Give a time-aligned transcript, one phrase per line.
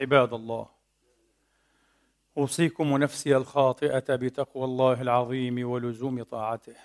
[0.00, 0.68] عباد الله.
[2.38, 6.76] أوصيكم ونفسي الخاطئة بتقوى الله العظيم ولزوم طاعته.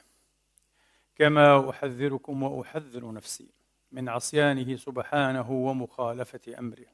[1.16, 3.48] كما أحذركم وأحذر نفسي
[3.92, 6.86] من عصيانه سبحانه ومخالفة أمره.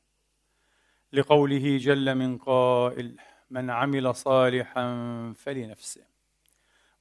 [1.13, 3.15] لقوله جل من قائل
[3.49, 4.83] من عمل صالحا
[5.35, 6.01] فلنفسه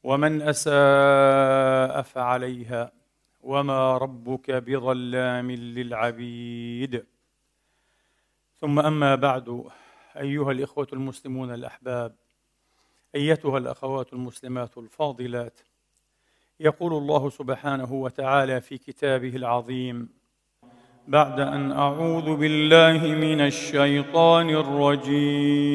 [0.03, 2.93] ومن أساء فعليها
[3.41, 7.07] وما ربك بظلام للعبيد.
[8.61, 9.65] ثم أما بعد
[10.17, 12.15] أيها الإخوة المسلمون الأحباب
[13.15, 15.61] أيتها الأخوات المسلمات الفاضلات
[16.61, 20.09] يقول الله سبحانه وتعالى في كتابه العظيم
[21.09, 25.69] بعد أن أعوذ بالله من الشيطان الرجيم.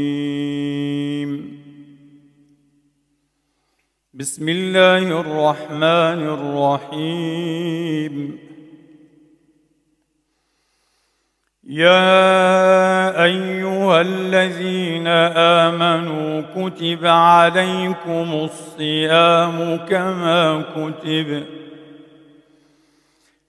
[4.13, 6.27] بسم الله الرحمن
[6.93, 8.39] الرحيم.
[11.67, 21.43] يا أيها الذين آمنوا كتب عليكم الصيام كما كتب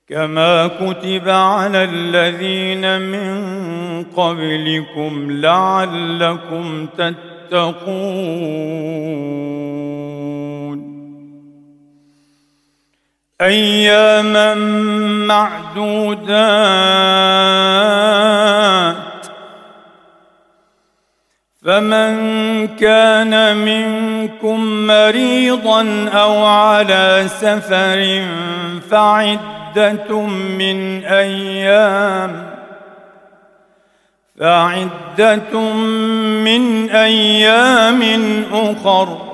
[0.09, 7.95] كما كتب على الذين من قبلكم لعلكم تتقون.
[13.41, 14.55] أياما
[15.27, 16.55] معدودات.
[21.65, 22.15] فمن
[22.77, 28.25] كان منكم مريضا أو على سفر
[28.91, 30.21] فعدة
[30.59, 32.51] من أيام
[34.41, 35.61] فعدة
[36.45, 38.03] من أيام
[38.53, 39.34] أخر.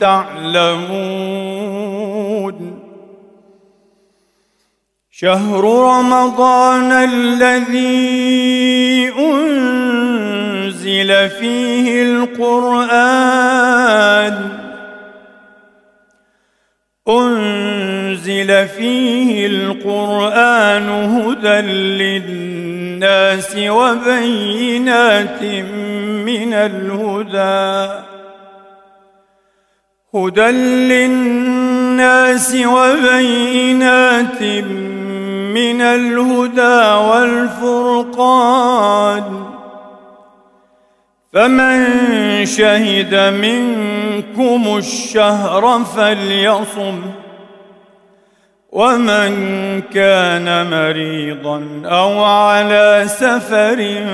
[0.00, 1.54] تعلمون.
[5.10, 8.04] شهر رمضان الذي
[9.18, 10.50] أنزل
[11.30, 13.44] فيه القرآن
[17.08, 21.60] أنزل فيه القرآن هدى
[22.00, 25.42] للناس وبينات
[26.24, 28.13] من الهدى.
[30.14, 30.50] هدى
[30.90, 34.42] للناس وبينات
[35.54, 39.24] من الهدى والفرقان.
[41.32, 41.86] فمن
[42.46, 47.00] شهد منكم الشهر فليصم
[48.72, 49.32] ومن
[49.80, 54.06] كان مريضا أو على سفر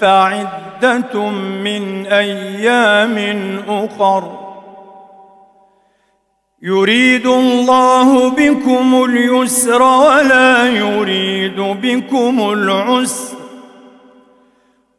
[0.00, 1.30] فعدة
[1.64, 3.16] من أيام
[3.68, 4.45] أخر.
[6.62, 13.36] يريد الله بكم اليسر ولا يريد بكم العسر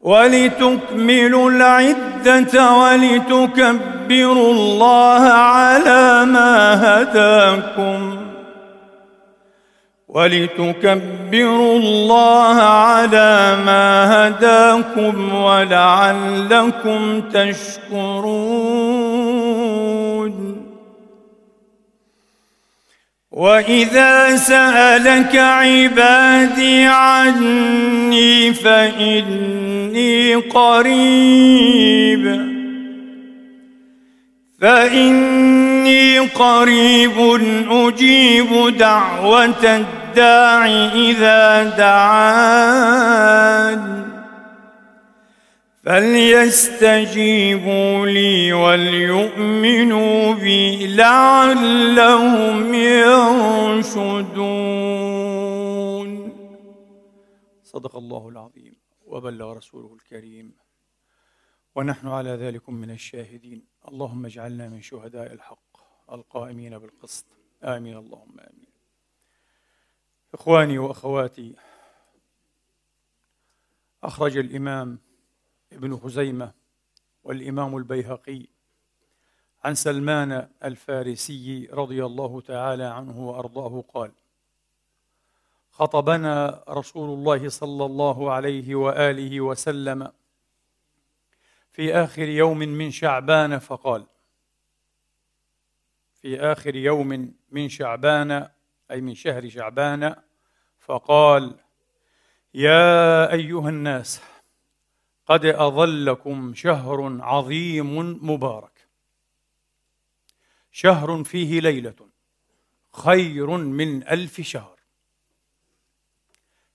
[0.01, 8.17] ولتكملوا العدة ولتكبروا الله على ما هداكم
[10.07, 18.96] ولتكبروا الله على ما هداكم ولعلكم تشكرون
[23.37, 31.87] وإذا سألك عبادي عني فإني قريب
[34.61, 43.17] فإني قريب أجيب دعوة الداع إذا دعان
[45.87, 47.55] فليستجيبوا
[48.05, 54.17] لي وليؤمنوا بي لعلهم يرشدون
[57.63, 58.75] صدق الله العظيم
[59.05, 60.55] وبلغ رسوله الكريم.
[61.75, 63.65] ونحن على ذلك من الشاهدين.
[63.87, 65.77] اللهم اجعلنا من شهداء الحق
[66.11, 67.25] القائمين بالقسط.
[67.63, 67.97] آمين.
[67.97, 68.67] اللهم آمين.
[70.33, 71.55] إخواني وأخواتي
[74.03, 75.06] أخرج الإمام
[75.73, 76.51] ابن خزيمة
[77.23, 78.47] والإمام البيهقي
[79.63, 84.11] عن سلمان الفارسي رضي الله تعالى عنه وأرضاه قال
[85.71, 90.11] خطبنا رسول الله صلى الله عليه وآله وسلم
[91.71, 94.05] في آخر يوم من شعبان فقال
[96.21, 98.49] في آخر يوم من شعبان
[98.91, 100.15] أي من شهر شعبان
[100.79, 101.55] فقال
[102.53, 104.21] يا أيها الناس
[105.27, 107.97] قد أظلكم شهر عظيم
[108.31, 108.87] مبارك.
[110.71, 112.09] شهر فيه ليلة
[112.93, 114.79] خير من ألف شهر.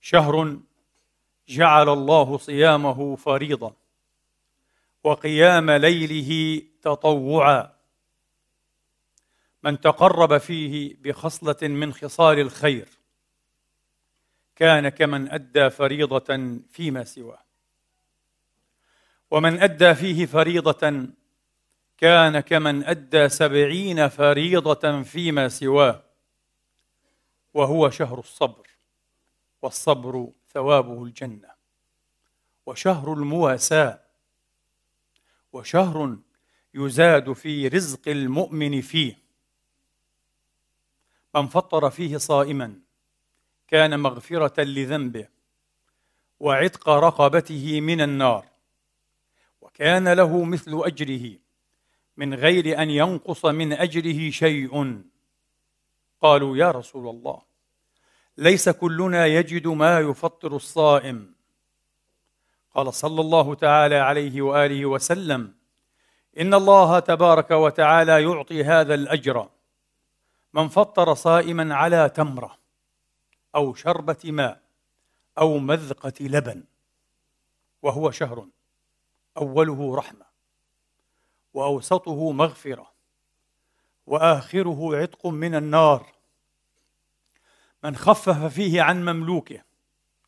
[0.01, 0.59] شهر
[1.49, 3.75] جعل الله صيامه فريضة
[5.05, 7.73] وقيام ليله تطوعا.
[9.63, 12.89] من تقرب فيه بخصلة من خصال الخير
[14.57, 17.42] كان كمن أدى فريضة فيما سواه.
[19.33, 21.09] ومن أدى فيه فريضة
[21.99, 26.03] كان كمن أدى سبعين فريضة فيما سواه
[27.55, 28.67] وهو شهر الصبر
[29.63, 31.49] والصبر ثوابه الجنة
[32.67, 34.01] وشهر المواساة
[35.53, 36.17] وشهر
[36.75, 39.19] يزاد في رزق المؤمن فيه.
[41.35, 42.81] من فطر فيه صائما
[43.69, 45.29] كان مغفرة لذنبه
[46.41, 48.52] وعتق رقبته من النار.
[49.75, 51.39] كان له مثل أجره.
[52.17, 55.03] من غير أن ينقص من أجره شيء.
[56.21, 57.43] قالوا يا رسول الله
[58.37, 61.35] ليس كلنا يجد ما يفطر الصائم.
[62.75, 65.55] قال صلى الله تعالى عليه وآله وسلم
[66.39, 69.49] إن الله تبارك وتعالى يعطي هذا الأجر.
[70.55, 72.59] من فطر صائما على تمرة
[73.55, 74.61] أو شربة ماء
[75.39, 76.65] أو مذقة لبن
[77.83, 78.47] وهو شهر.
[79.37, 80.27] أوله رحمة
[81.55, 82.93] وأوسطه مغفرة
[84.07, 86.13] وآخره عتق من النار.
[87.85, 89.63] من خفف فيه عن مملوكه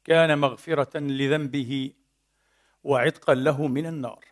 [0.05, 1.93] كان مغفرة لذنبه
[2.85, 4.25] وعتقا له من النار.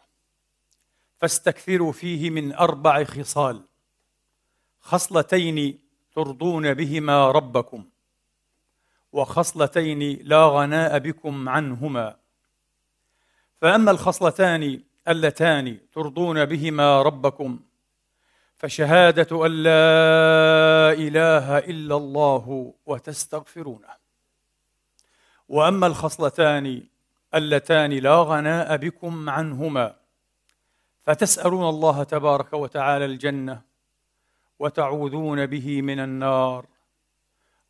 [1.16, 3.64] فاستكثروا فيه من أربع خصال
[4.80, 5.78] خصلتين
[6.14, 7.88] ترضون بهما ربكم
[9.12, 12.21] وخصلتين لا غناء بكم عنهما.
[13.62, 17.60] فأما الخصلتان اللتان ترضون بهما ربكم
[18.56, 23.88] فشهادة أن لا إله إلا الله وتستغفرونه.
[25.48, 26.82] وأما الخصلتان
[27.34, 29.94] اللتان لا غناء بكم عنهما
[31.02, 33.62] فتسألون الله تبارك وتعالى الجنة
[34.58, 36.66] وتعوذون به من النار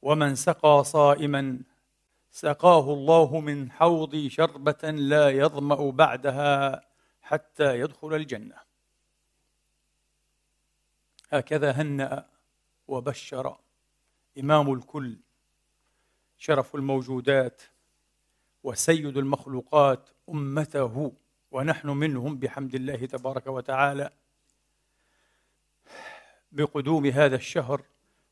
[0.03, 1.59] ومن سقى صائما
[2.33, 6.83] سقاه الله من حوض شربة لا يظمأ بعدها
[7.23, 8.57] حتى يدخل الجنة.
[11.31, 12.27] هكذا هنأ
[12.89, 13.57] وبشر
[14.39, 15.17] إمام الكل
[16.39, 17.63] شرف الموجودات
[18.63, 21.13] وسيد المخلوقات أمته
[21.51, 24.11] ونحن منهم بحمد الله تبارك وتعالى.
[26.53, 27.83] بقدوم هذا الشهر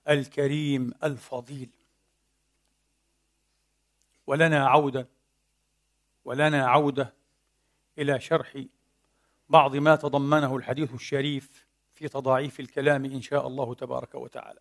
[0.08, 1.79] الكريم الفضيل.
[4.26, 5.08] ولنا عودة
[6.24, 7.14] ولنا عودة
[7.98, 8.64] إلى شرح
[9.48, 14.60] بعض ما تضمنه الحديث الشريف في تضاعيف الكلام إن شاء الله تبارك وتعالى.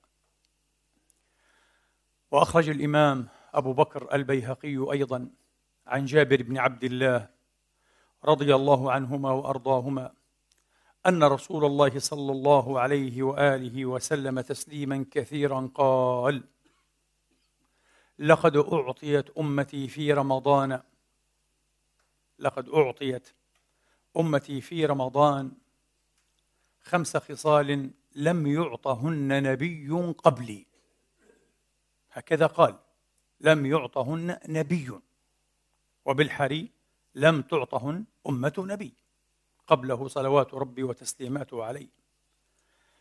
[2.31, 5.29] وأخرج الإمام أبو بكر البيهقي أيضا
[5.87, 7.29] عن جابر بن عبد الله
[8.25, 10.11] رضي الله عنهما وأرضاهما
[11.07, 16.43] أن رسول الله صلى الله عليه وآله وسلم تسليما كثيرا قال
[18.19, 20.81] لقد أعطيت أمتي في رمضان.
[22.39, 23.29] لقد أعطيت
[24.17, 25.51] أمتي في رمضان.
[26.81, 30.65] خمس خصال لم يعطهن نبي قبلي.
[32.11, 32.79] هكذا قال
[33.41, 34.91] لم يعطهن نبي.
[36.05, 36.71] وبالحري
[37.15, 38.93] لم تعطهن أمة نبي.
[39.67, 41.89] قبله صلوات ربي وتسليماته عليه.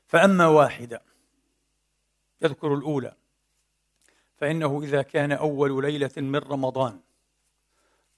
[0.06, 1.02] فأما واحدة
[2.42, 3.17] يذكر الأولى
[4.38, 7.00] فإنه إذا كان أول ليلة من رمضان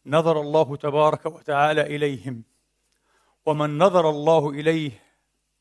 [0.06, 2.42] نظر الله تبارك وتعالى إليهم
[3.46, 5.02] ومن نظر الله إليه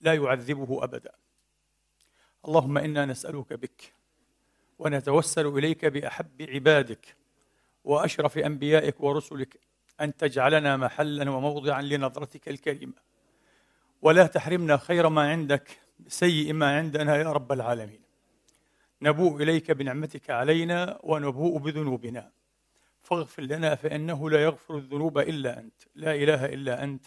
[0.02, 1.12] لا يعذبه أبدا.
[2.48, 3.94] اللهم إنا نسألك بك
[4.80, 7.16] ونتوسل إليك بأحب عبادك
[7.84, 9.60] وأشرف أنبيائك ورسلك
[10.02, 12.94] أن تجعلنا محلا وموضعا لنظرتك الكريمة.
[14.02, 18.09] ولا تحرمنا خير ما عندك بسيء ما عندنا يا رب العالمين.
[19.02, 22.32] نبوء إليك بنعمتك علينا ونبوء بذنوبنا.
[23.02, 25.82] فاغفر لنا فإنه لا يغفر الذنوب إلا أنت.
[25.96, 27.06] لا إله إلا أنت.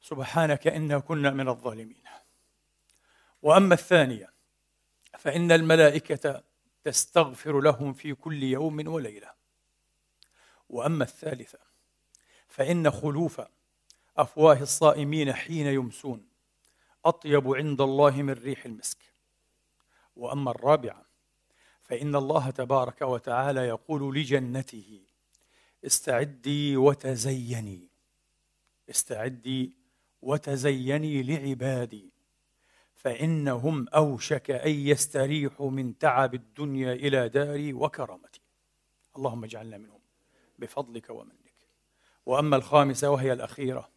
[0.00, 2.04] سبحانك إنا كنا من الظالمين.
[3.42, 4.32] وأما الثانية
[5.18, 6.42] فإن الملائكة
[6.84, 9.30] تستغفر لهم في كل يوم وليلة.
[10.68, 11.58] وأما الثالثة
[12.48, 13.40] فإن خلوف
[14.16, 16.28] أفواه الصائمين حين يمسون
[17.04, 18.98] أطيب عند الله من ريح المسك.
[20.16, 21.09] وأما الرابعة
[21.90, 25.00] فإن الله تبارك وتعالى يقول لجنته
[25.86, 27.88] استعدي وتزيني.
[28.90, 29.76] استعدي
[30.22, 32.10] وتزيني لعبادي.
[32.94, 38.40] فإنهم أوشك أن يستريحوا من تعب الدنيا إلى داري وكرامتي.
[39.16, 40.00] اللهم اجعلنا منهم
[40.58, 41.54] بفضلك ومنك.
[42.26, 43.88] وأما الخامسة وهي الأخيرة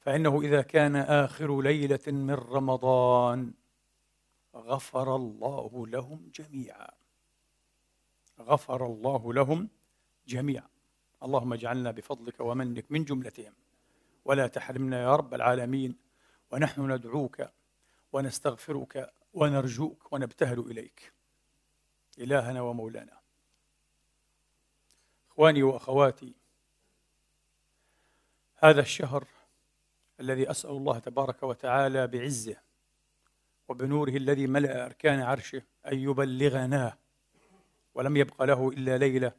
[0.00, 3.52] فإنه إذا كان آخر ليلة من رمضان
[4.58, 6.90] غفر الله لهم جميعا.
[8.40, 9.68] غفر الله لهم
[10.26, 10.68] جميعا.
[11.22, 13.54] اللهم اجعلنا بفضلك ومنك من جملتهم.
[14.24, 15.96] ولا تحرمنا يا رب العالمين.
[16.50, 17.48] ونحن ندعوك
[18.12, 21.12] ونستغفرك ونرجوك ونبتهل إليك.
[22.18, 23.18] إلهنا ومولانا.
[25.30, 26.34] إخواني وأخواتي
[28.56, 29.26] هذا الشهر
[30.20, 32.67] الذي أسأل الله تبارك وتعالى بعزه
[33.68, 36.98] وبنوره الذي ملأ أركان عرشه أن يبلغناه
[37.94, 39.32] ولم يبق له إلا ليلة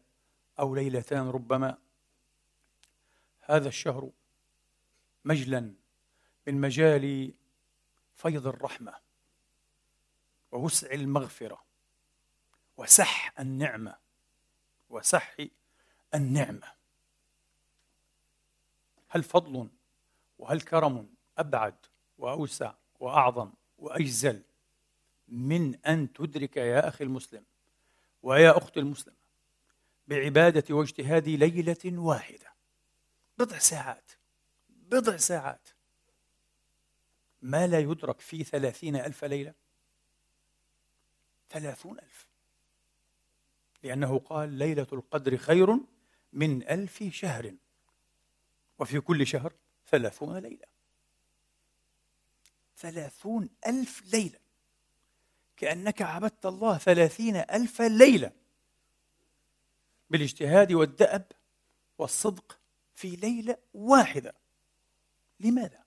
[0.60, 1.78] أو ليلتان ربما.
[3.42, 4.10] هذا الشهر
[5.26, 5.74] مجلا
[6.48, 7.34] من مجال
[8.16, 8.94] فيض الرحمة
[10.52, 11.64] ووسع المغفرة
[12.78, 13.96] وسح النعمة.
[14.90, 15.38] وسح
[16.14, 16.74] النعمة.
[19.10, 19.70] هل فضل
[20.38, 21.76] وهل كرم أبعد
[22.18, 24.42] وأوسع وأعظم؟ وأجزل
[25.28, 27.44] من أن تدرك يا أخي المسلم
[28.24, 29.18] ويا أختي المسلمة
[30.08, 32.54] بعبادة واجتهاد ليلة واحدة.
[33.38, 34.12] بضع ساعات
[34.92, 35.70] بضع ساعات.
[37.42, 39.54] ما لا يدرك في ثلاثين ألف ليلة؟
[41.50, 42.28] ثلاثون ألف.
[43.84, 45.78] لأنه قال ليلة القدر خير
[46.34, 47.56] من ألف شهر.
[48.80, 49.54] وفي كل شهر
[49.88, 50.68] ثلاثون ليلة.
[52.80, 54.40] ثلاثون ألف ليلة.
[55.58, 58.32] كأنك عبدت الله ثلاثين ألف ليلة.
[60.10, 61.32] بالاجتهاد والدأب
[61.98, 62.60] والصدق
[62.96, 64.34] في ليلة واحدة.
[65.40, 65.84] لماذا؟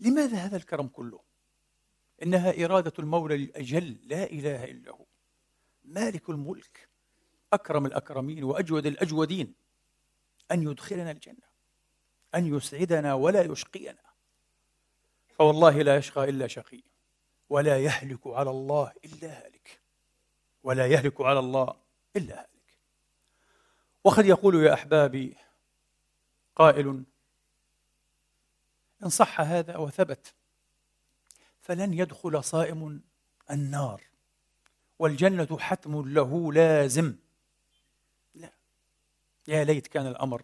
[0.00, 1.20] لماذا هذا الكرم كله؟
[2.22, 5.06] إنها إرادة المولى الأجل لا إله إلا هو.
[5.84, 6.88] مالك الملك
[7.52, 9.54] أكرم الأكرمين وأجود الأجودين.
[10.52, 11.48] أن يدخلنا الجنة
[12.34, 14.07] أن يسعدنا ولا يشقينا.
[15.38, 16.82] فوالله لا يشقى إلا شقي
[17.48, 19.80] ولا يهلك على الله إلا هالك
[20.62, 21.76] ولا يهلك على الله
[22.16, 22.78] إلا هالك.
[24.04, 25.36] وقد يقول يا أحبابي
[26.56, 27.04] قائل
[29.02, 30.34] إن صح هذا وثبت
[31.60, 33.00] فلن يدخل صائم
[33.50, 34.02] النار
[34.98, 37.16] والجنة حتم له لازم.
[38.34, 38.50] لا
[39.48, 40.42] يا ليت كان الأمر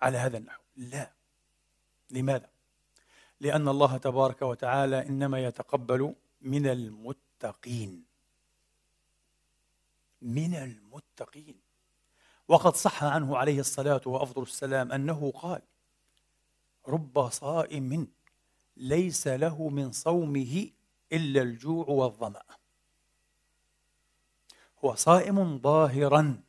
[0.00, 0.62] على هذا النحو.
[0.76, 1.12] لا.
[2.10, 2.55] لماذا؟
[3.40, 8.04] لأن الله تبارك وتعالى إنما يتقبل من المتقين.
[10.22, 11.60] من المتقين.
[12.48, 15.62] وقد صح عنه عليه الصلاة وأفضل السلام أنه قال
[16.88, 18.08] رب صائم
[18.76, 20.70] ليس له من صومه
[21.12, 22.42] إلا الجوع والظمأ.
[24.84, 26.40] هو صائم ظاهرا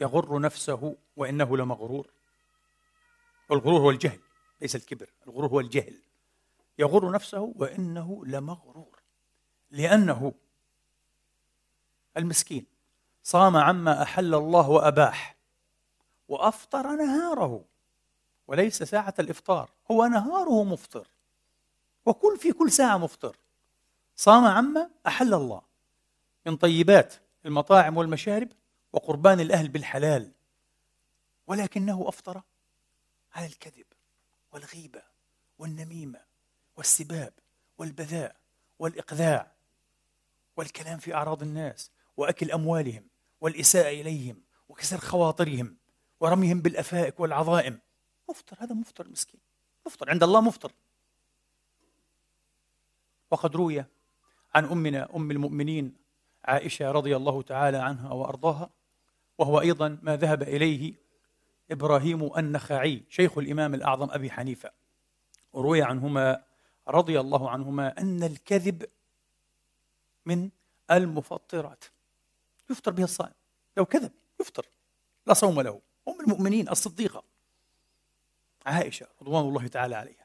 [0.00, 2.06] يغر نفسه وإنه لمغرور.
[3.50, 4.23] والغرور هو الجهل.
[4.64, 6.00] ليس الكبر الغرور هو الجهل.
[6.78, 9.02] يغر نفسه وإنه لمغرور.
[9.70, 10.32] لأنه
[12.16, 12.66] المسكين
[13.22, 15.36] صام عما أحل الله وأباح
[16.28, 17.64] وأفطر نهاره
[18.48, 21.08] وليس ساعة الإفطار هو نهاره مفطر.
[22.06, 23.36] وكل في كل ساعة مفطر.
[24.16, 25.62] صام عما أحل الله.
[26.46, 27.14] من طيبات
[27.46, 28.48] المطاعم والمشارب
[28.92, 30.32] وقربان الأهل بالحلال.
[31.46, 32.42] ولكنه أفطر
[33.32, 33.93] على الكذب.
[34.54, 35.02] والغيبة
[35.58, 36.20] والنميمة
[36.76, 37.32] والسباب
[37.78, 38.36] والبذاء
[38.78, 39.52] والإقذاع
[40.56, 43.06] والكلام في أعراض الناس وأكل أموالهم
[43.40, 45.76] والإساءة إليهم وكسر خواطرهم
[46.20, 47.80] ورميهم بالأفائك والعظائم.
[48.30, 49.40] مفطر هذا مفطر مسكين.
[49.86, 50.72] مفطر عند الله مفطر.
[53.30, 53.84] وقد روي
[54.54, 55.96] عن أمنا أم المؤمنين
[56.44, 58.70] عائشة رضي الله تعالى عنها وأرضاها
[59.38, 61.03] وهو أيضا ما ذهب إليه
[61.70, 64.70] إبراهيم النخعي شيخ الإمام الأعظم أبي حنيفة.
[65.52, 66.44] وروي عنهما
[66.88, 68.86] رضي الله عنهما أن الكذب
[70.26, 70.50] من
[70.90, 71.84] المفطرات.
[72.70, 73.34] يفطر به الصائم.
[73.76, 74.66] لو كذب يفطر.
[75.26, 75.80] لا صوم له.
[76.08, 77.22] أم المؤمنين الصديقة
[78.66, 80.24] عائشة رضوان الله تعالى عليها.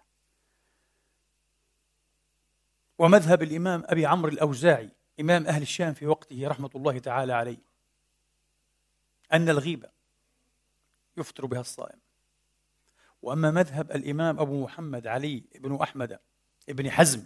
[2.99, 7.57] ومذهب الإمام أبي عمرو الأوزاعي إمام أهل الشام في وقته رحمة الله تعالى عليه
[9.33, 9.89] أن الغيبة
[11.19, 11.99] يفطر بها الصائم.
[13.21, 16.19] وأما مذهب الإمام أبو محمد علي بن أحمد
[16.67, 17.25] بن حزم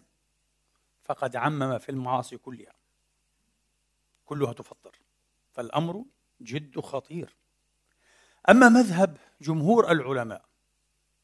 [1.03, 2.73] فقد عمم في المعاصي كلها.
[4.25, 5.00] كلها تفطر.
[5.51, 6.05] فالأمر
[6.41, 7.35] جد خطير.
[8.50, 10.45] أما مذهب جمهور العلماء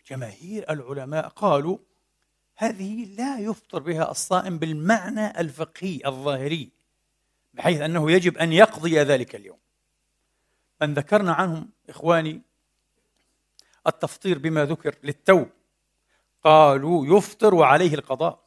[0.08, 1.78] جماهير العلماء قالوا
[2.56, 6.72] هذه لا يفطر بها الصائم بالمعنى الفقهي الظاهري
[7.54, 9.60] بحيث أنه يجب أن يقضي ذلك اليوم.
[10.82, 12.42] من ذكرنا عنهم إخواني
[13.88, 15.46] التفطير بما ذكر للتو.
[16.44, 18.40] قالوا يفطر وعليه القضاء.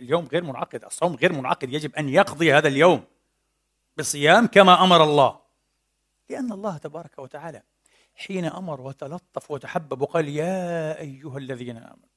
[0.00, 3.04] اليوم غير منعقد الصوم غير منعقد يجب أن يقضي هذا اليوم
[3.98, 5.40] بصيام كما أمر الله.
[6.30, 7.62] لأن الله تبارك وتعالى
[8.14, 12.08] حين أمر وتلطف وتحبب وقال يا أيها الذين آمنوا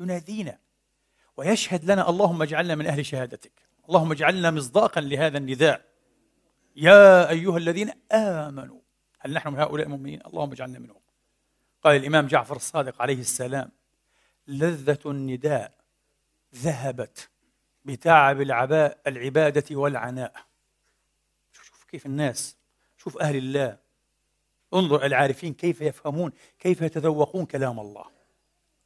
[0.00, 0.58] ينادينا
[1.36, 3.52] ويشهد لنا اللهم اجعلنا من أهل شهادتك
[3.88, 5.84] اللهم اجعلنا مصداقا لهذا النداء.
[6.76, 8.80] يا أيها الذين آمنوا
[9.18, 11.00] هل نحن من هؤلاء المؤمنين؟ اللهم اجعلنا منهم.
[11.86, 13.70] قال الإمام جعفر الصادق عليه السلام
[14.46, 15.72] لذة النداء
[16.54, 17.28] ذهبت
[17.84, 20.32] بتعب العباء العبادة والعناء.
[21.52, 22.56] شوف كيف الناس
[22.96, 23.78] شوف أهل الله.
[24.74, 28.04] انظر العارفين كيف يفهمون كيف يتذوقون كلام الله.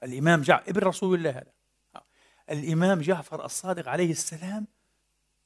[0.03, 1.53] الإمام جعفر ابن رسول الله هذا.
[2.51, 4.67] الإمام جعفر الصادق عليه السلام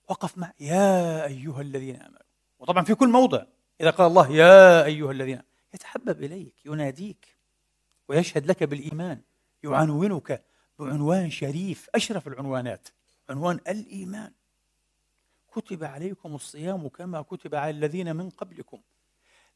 [0.09, 2.19] وقف مع يا أيها الذين آمنوا.
[2.59, 3.45] وطبعا في كل موضع
[3.81, 5.43] إذا قال الله يا أيها الذين
[5.75, 7.34] يتحبب إليك يناديك.
[8.09, 9.21] ويشهد لك بالإيمان.
[9.65, 10.45] يعنونك
[10.79, 12.89] بعنوان شريف أشرف العنوانات.
[13.31, 14.33] عنوان الإيمان.
[15.53, 18.81] كتب عليكم الصيام كما كتب على الذين من قبلكم.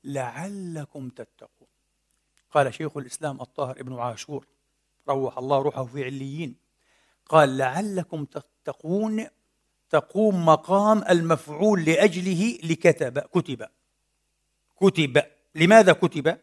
[0.04, 1.68] لعلكم تتقون.
[2.50, 4.46] قال شيخ الإسلام الطاهر ابن عاشور
[5.08, 6.56] روح الله روحه في عليين.
[7.26, 9.26] قال لعلكم تتقون
[9.90, 13.66] تقوم مقام المفعول لأجله لكتب كتب.
[14.76, 15.22] كتب.
[15.54, 16.38] لماذا كتب؟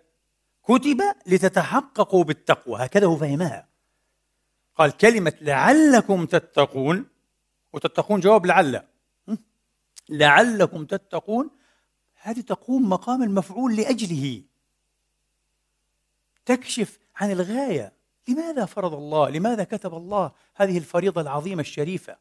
[0.67, 2.85] كتب لتتحققوا بالتقوى.
[2.85, 3.67] هكذا هو فهمها.
[4.75, 7.05] قال كلمة لعلكم تتقون
[7.73, 8.81] وتتقون جواب لعل.
[10.09, 11.49] لعلكم تتقون
[12.21, 14.43] هذه تقوم مقام المفعول لأجله.
[16.45, 17.93] تكشف عن الغاية.
[18.27, 22.17] لماذا فرض الله؟ لماذا كتب الله هذه الفريضة العظيمة الشريفة؟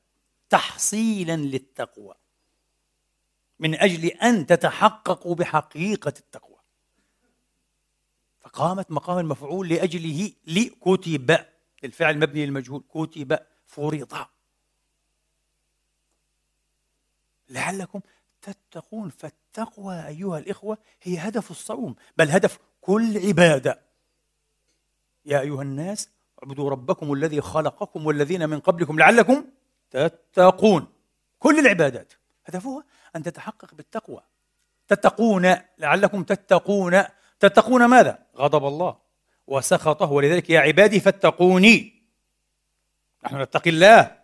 [0.51, 2.15] تحصيلا للتقوى.
[3.59, 6.54] من أجل أن تتحققوا بحقيقة التقوى.
[8.45, 11.39] فقامت مقام المفعول لأجله لكتب.
[11.85, 12.85] الفعل مبني للمجهول.
[12.89, 14.27] كتب فرض.
[17.49, 18.01] لعلكم
[18.43, 19.11] تتقون.
[19.11, 23.81] فالتقوى أيها الإخوة هي هدف الصوم بل هدف كل عبادة.
[25.27, 26.09] يا أيها الناس
[26.43, 29.45] اعبدوا ربكم الذي خلقكم والذين من قبلكم لعلكم
[29.91, 30.87] تتقون.
[31.39, 32.13] كل العبادات.
[32.45, 32.85] هدفها
[33.17, 34.21] أن تتحقق بالتقوى.
[34.89, 35.57] تتقون.
[35.79, 37.03] لعلكم تتقون.
[37.49, 38.97] تتقون ماذا؟ غضب الله.
[39.47, 40.13] وسخطه.
[40.13, 42.03] ولذلك يا عبادي فاتقوني.
[43.25, 44.17] نحن نتقي الله.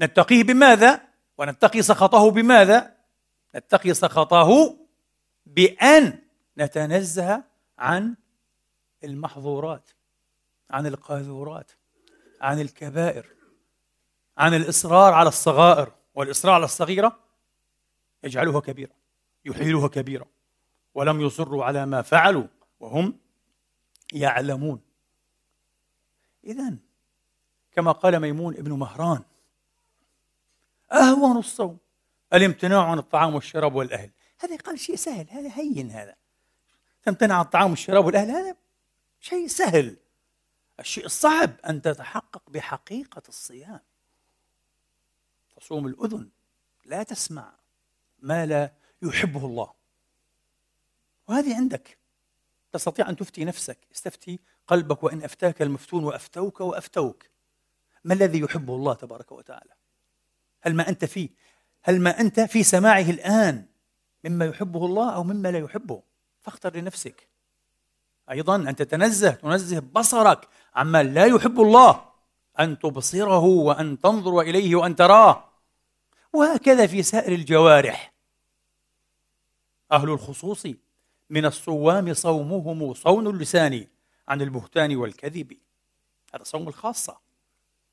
[0.00, 1.00] نتقيه بماذا؟
[1.38, 2.94] ونتقي سخطه بماذا؟
[3.56, 4.76] نتقي سخطه
[5.46, 6.18] بأن
[6.58, 7.42] نتنزه
[7.78, 8.16] عن
[9.04, 9.90] المحظورات
[10.70, 11.70] عن القاذورات
[12.40, 13.26] عن الكبائر
[14.38, 15.92] عن الإصرار على الصغائر.
[16.14, 17.18] والإصرار على الصغيرة
[18.24, 18.92] يجعلها كبيرة
[19.44, 20.26] يحيلها كبيرة.
[20.94, 22.46] ولم يصروا على ما فعلوا.
[22.80, 23.18] وهم
[24.12, 24.80] يعلمون.
[26.44, 26.76] إذا
[27.72, 29.22] كما قال ميمون ابن مهران
[30.92, 31.78] أهون الصوم
[32.32, 34.10] الامتناع عن الطعام والشراب والأهل.
[34.38, 36.16] هذا قال شيء سهل هذا هين هذا.
[37.02, 38.56] تمتنع عن الطعام والشراب والأهل هذا
[39.20, 39.96] شيء سهل.
[40.80, 43.80] الشيء الصعب أن تتحقق بحقيقة الصيام.
[45.56, 46.30] تصوم الأذن
[46.84, 47.52] لا تسمع
[48.18, 49.72] ما لا يحبه الله.
[51.28, 51.99] وهذه عندك.
[52.72, 53.78] تستطيع أن تفتي نفسك.
[53.94, 57.24] استفتي قلبك وإن أفتاك المفتون وأفتوك وأفتوك.
[58.04, 59.72] ما الذي يحبه الله تبارك وتعالى؟
[60.60, 61.28] هل ما أنت فيه؟
[61.82, 63.66] هل ما أنت في سماعه الآن
[64.24, 66.02] مما يحبه الله أو مما لا يحبه؟
[66.40, 67.28] فاختر لنفسك.
[68.30, 72.10] أيضا أن تتنزه تنزه بصرك عما لا يحب الله.
[72.60, 75.44] أن تبصره وأن تنظر إليه وأن تراه.
[76.32, 78.12] وهكذا في سائر الجوارح.
[79.92, 80.66] أهل الخصوص
[81.30, 83.86] من الصوام صومهم صون اللسان
[84.28, 85.56] عن البهتان والكذب.
[86.34, 87.18] هذا صوم الخاصة.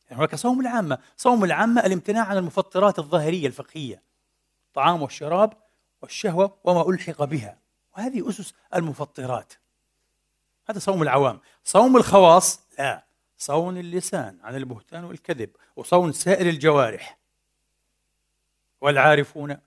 [0.10, 0.98] يعني هناك صوم العامة.
[1.18, 4.02] صوم العامة الامتناع عن المفطرات الظاهرية الفقهية.
[4.68, 5.54] الطعام والشراب
[6.02, 7.58] والشهوة وما ألحق بها.
[7.98, 9.54] وهذه أسس المفطرات.
[10.70, 11.40] هذا صوم العوام.
[11.64, 13.04] صوم الخواص لا.
[13.38, 15.50] صون اللسان عن البهتان والكذب.
[15.76, 17.18] وصون سائر الجوارح.
[18.82, 19.58] والعارفون.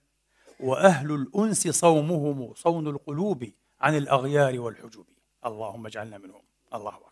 [0.61, 3.53] وأهل الأنس صومهم صون القلوب.
[3.81, 5.05] عن الأغيار والحجب
[5.47, 6.43] اللهم اجعلنا منهم.
[6.75, 7.11] الله أكبر.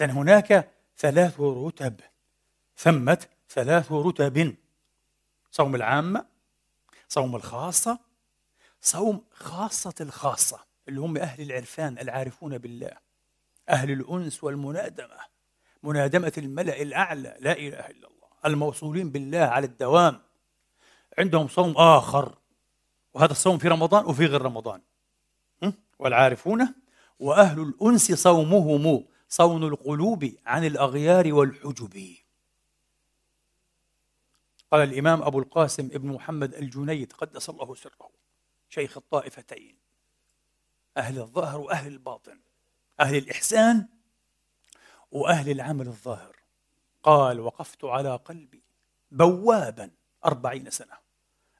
[0.00, 2.00] إذن هناك ثلاث رتب.
[2.76, 4.56] ثمة ثلاث رتب.
[5.50, 6.26] صوم العامة
[7.08, 7.98] صوم الخاصة
[8.80, 12.92] صوم خاصة الخاصة اللي هم أهل العرفان العارفون بالله.
[13.68, 15.16] أهل الأنس والمنادمة
[15.82, 20.20] منادمة الملأ الأعلى لا إله إلا الله الموصولين بالله على الدوام.
[21.18, 22.38] عندهم صوم آخر
[23.14, 24.80] وهذا الصوم في رمضان وفي غير رمضان.
[26.00, 26.74] والعارفون
[27.18, 32.16] وأهل الأنس صومهم صون القلوب عن الأغيار والحجب.
[34.70, 38.10] قال الإمام أبو القاسم ابن محمد الجنيد قدس الله سره
[38.68, 39.76] شيخ الطائفتين
[40.96, 42.40] أهل الظاهر وأهل الباطن
[43.00, 43.88] أهل الإحسان
[45.10, 46.36] وأهل العمل الظاهر.
[47.02, 48.62] قال وقفت على قلبي
[49.10, 49.90] بوابا
[50.24, 50.94] أربعين سنة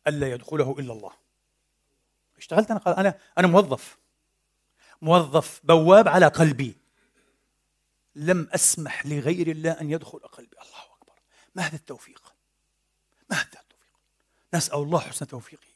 [0.06, 1.12] ألا يدخله إلا الله.
[2.36, 3.98] اشتغلت؟ أنا قال أنا أنا موظف.
[5.02, 6.76] موظف بواب على قلبي.
[8.14, 10.56] لم أسمح لغير الله أن يدخل قلبي.
[10.56, 11.14] الله أكبر.
[11.54, 12.34] ما هذا التوفيق؟
[13.30, 13.98] ما هذا التوفيق؟
[14.54, 15.66] نسأل الله حسن توفيقه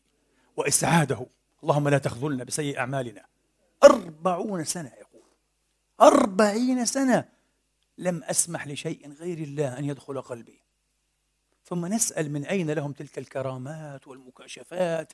[0.57, 1.27] وإسعاده.
[1.63, 3.27] اللهم لا تخذلنا بسيء أعمالنا.
[3.85, 5.29] أربعون سنة يقول.
[6.01, 7.29] أربعين سنة
[7.99, 10.61] لم أسمح لشيء غير الله أن يدخل قلبي.
[11.65, 15.13] ثم نسأل من أين لهم تلك الكرامات والمكاشفات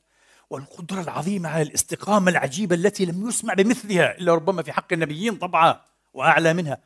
[0.50, 5.80] والقدرة العظيمة على الاستقامة العجيبة التي لم يسمع بمثلها إلا ربما في حق النبيين طبعا
[6.14, 6.82] وأعلى منها.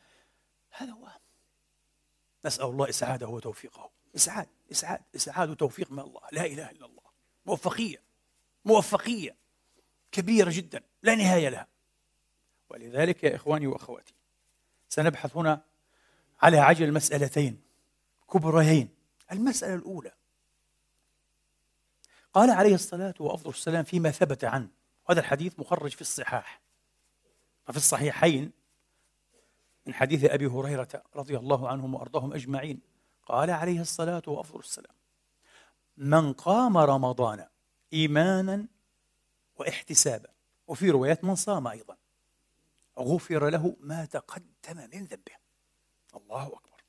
[0.71, 1.07] هذا هو.
[2.45, 3.89] نسأل الله إسعاده وتوفيقه.
[4.15, 6.21] إسعاد إسعاد إسعاد وتوفيق من الله.
[6.31, 7.01] لا إله إلا الله.
[7.45, 8.01] موفقية
[8.65, 9.35] موفقية.
[10.11, 10.83] كبيرة جدا.
[11.03, 11.67] لا نهاية لها.
[12.69, 14.13] ولذلك يا إخواني وأخواتي
[14.89, 15.61] سنبحث هنا
[16.41, 17.61] على عجل مسألتين
[18.33, 18.89] كبريين.
[19.31, 20.11] المسألة الأولى
[22.35, 24.67] قال عليه الصلاة وأفضل السلام فيما ثبت عنه.
[25.09, 26.61] وهذا الحديث مخرج في الصحاح.
[27.69, 28.51] وفي الصحيحين
[29.85, 32.81] من حديث أبي هريرة رضي الله عنهم وأرضاهم أجمعين
[33.25, 34.95] قال عليه الصلاة وأفضل السلام
[35.97, 37.47] من قام رمضان
[37.93, 38.67] إيمانا
[39.55, 40.29] واحتسابا
[40.67, 41.97] وفي روايات من صام أيضا
[42.99, 45.35] غفر له ما تقدم من ذنبه
[46.15, 46.83] الله أكبر.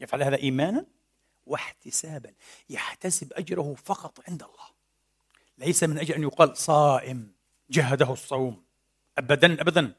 [0.00, 0.86] يفعل هذا إيمانا
[1.46, 2.32] واحتسابا
[2.70, 4.66] يحتسب أجره فقط عند الله.
[5.58, 7.32] ليس من أجل أن يقال صائم
[7.70, 8.64] جهده الصوم.
[9.18, 9.92] أبدا أبدا.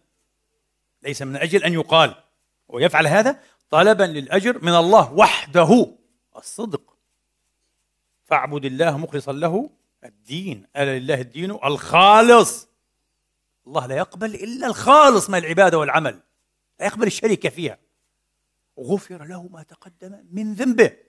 [1.04, 2.16] ليس من أجل أن يقال
[2.68, 5.92] ويفعل هذا طلبا للأجر من الله وحده.
[6.36, 6.98] الصدق.
[8.26, 9.70] فاعبد الله مخلصا له
[10.04, 10.68] الدين.
[10.78, 12.68] ألا لله الدين الخالص.
[13.68, 16.22] الله لا يقبل إلا الخالص من العبادة والعمل.
[16.80, 17.78] لا يقبل الشركة فيها.
[18.80, 21.07] غفر له ما تقدم من ذنبه.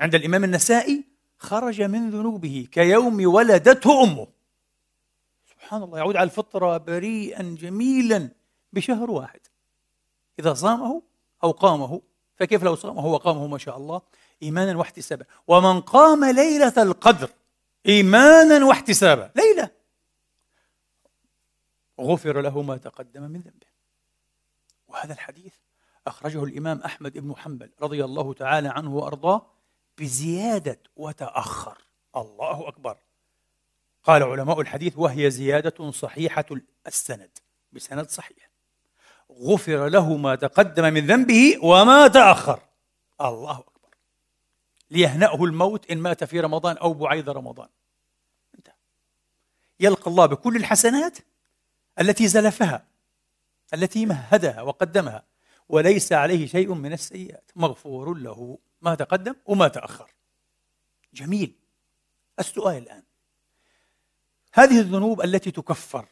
[0.00, 1.04] عند الإمام النسائي
[1.38, 4.26] خرج من ذنوبه كيوم ولدته أمه.
[5.50, 8.28] سبحان الله يعود على الفطرة بريئا جميلا
[8.72, 9.40] بشهر واحد.
[10.38, 11.02] إذا صامه
[11.44, 12.00] أو قامه
[12.36, 14.02] فكيف لو صامه؟ وقامه ما شاء الله
[14.42, 15.24] إيمانا واحتسابا.
[15.48, 17.30] ومن قام ليلة القدر
[17.86, 19.30] إيمانا واحتسابا.
[19.36, 19.70] ليلة!
[22.00, 23.66] غفر له ما تقدم من ذنبه.
[24.88, 25.54] وهذا الحديث
[26.06, 29.59] أخرجه الإمام أحمد بن حنبل رضي الله تعالى عنه وأرضاه
[30.00, 31.78] بزيادة وتأخر.
[32.16, 32.96] الله أكبر.
[34.04, 36.44] قال علماء الحديث وهي زيادة صحيحة
[36.86, 37.30] السند.
[37.72, 38.50] بسند صحيح.
[39.32, 42.60] غفر له ما تقدم من ذنبه وما تأخر.
[43.20, 43.94] الله أكبر.
[44.90, 47.68] ليهنأه الموت إن مات في رمضان أو بعيد رمضان.
[49.80, 51.18] يلقى الله بكل الحسنات
[52.00, 52.84] التي زلفها
[53.74, 55.24] التي مهدها وقدمها
[55.68, 57.50] وليس عليه شيء من السيئات.
[57.56, 58.58] مغفور له.
[58.82, 60.10] ما تقدم وما تأخر.
[61.14, 61.54] جميل.
[62.38, 63.02] السؤال الآن.
[64.52, 66.06] هذه الذنوب التي تكفر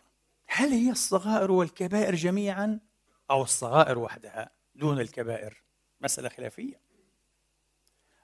[0.46, 2.80] هل هي الصغائر والكبائر جميعا
[3.30, 5.62] أو الصغائر وحدها دون الكبائر؟
[6.00, 6.80] مسألة خلافية.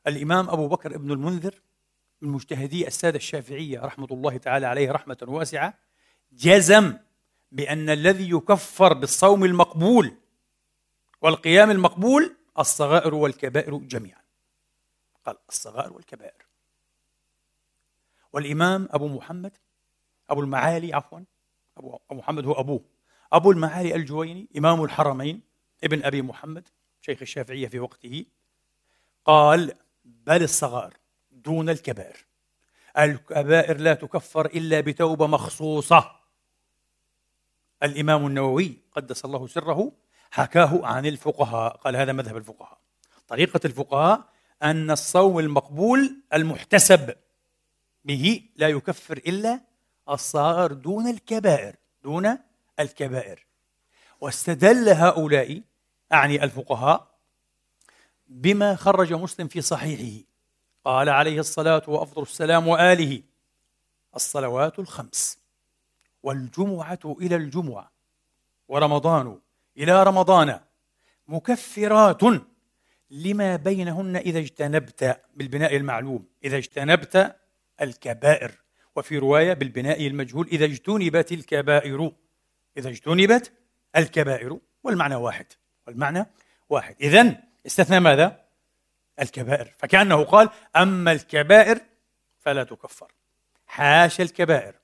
[0.06, 1.60] الإمام أبو بكر ابن المنذر
[2.20, 5.74] من مجتهدي السادة الشافعية رحمة الله تعالى عليه رحمة واسعة
[6.32, 6.98] جزم
[7.52, 10.14] بأن الذي يكفر بالصوم المقبول
[11.22, 14.23] والقيام المقبول الصغائر والكبائر جميعا.
[15.26, 16.46] قال الصغائر والكبائر
[18.32, 19.52] والإمام أبو محمد
[20.30, 21.20] أبو المعالي عفوا
[21.76, 22.84] أبو محمد هو أبوه.
[23.32, 25.40] أبو المعالي الجويني إمام الحرمين
[25.84, 26.68] ابن أبي محمد
[27.00, 28.24] شيخ الشافعية في وقته
[29.24, 30.96] قال بل الصغائر
[31.30, 32.26] دون الكبائر
[32.98, 36.10] الكبائر لا تكفر إلا بتوبة مخصوصة.
[37.82, 39.92] الإمام النووي قدس الله سره
[40.30, 42.78] حكاه عن الفقهاء قال هذا مذهب الفقهاء.
[43.28, 44.33] طريقة الفقهاء
[44.64, 47.14] أن الصوم المقبول المحتسب
[48.04, 49.60] به لا يكفر إلا
[50.08, 52.38] الصغائر دون الكبائر دون
[52.80, 53.46] الكبائر.
[54.20, 55.62] واستدل هؤلاء
[56.12, 57.14] أعني الفقهاء
[58.28, 60.24] بما خرج مسلم في صحيحه.
[60.84, 63.22] قال عليه الصلاة وأفضل السلام وآله
[64.16, 65.38] الصلوات الخمس
[66.22, 67.92] والجمعة إلى الجمعة
[68.68, 69.40] ورمضان
[69.76, 70.60] إلى رمضان
[71.28, 72.20] مكفرات
[73.14, 77.36] لما بينهن إذا اجتنبت بالبناء المعلوم إذا اجتنبت
[77.80, 78.52] الكبائر.
[78.96, 82.12] وفي رواية بالبناء المجهول إذا اجتنبت الكبائر
[82.76, 83.52] إذا اجتنبت
[83.96, 84.58] الكبائر.
[84.82, 85.46] والمعنى واحد
[85.86, 86.26] والمعنى
[86.68, 86.96] واحد.
[87.00, 88.44] إذا استثنى ماذا؟
[89.20, 89.74] الكبائر.
[89.78, 91.80] فكأنه قال أما الكبائر
[92.38, 93.12] فلا تكفر.
[93.66, 94.74] حاشا الكبائر.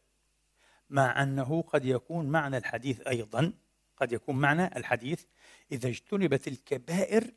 [0.90, 3.52] مع أنه قد يكون معنى الحديث أيضا
[3.96, 5.24] قد يكون معنى الحديث
[5.72, 7.30] إذا اجتنبت الكبائر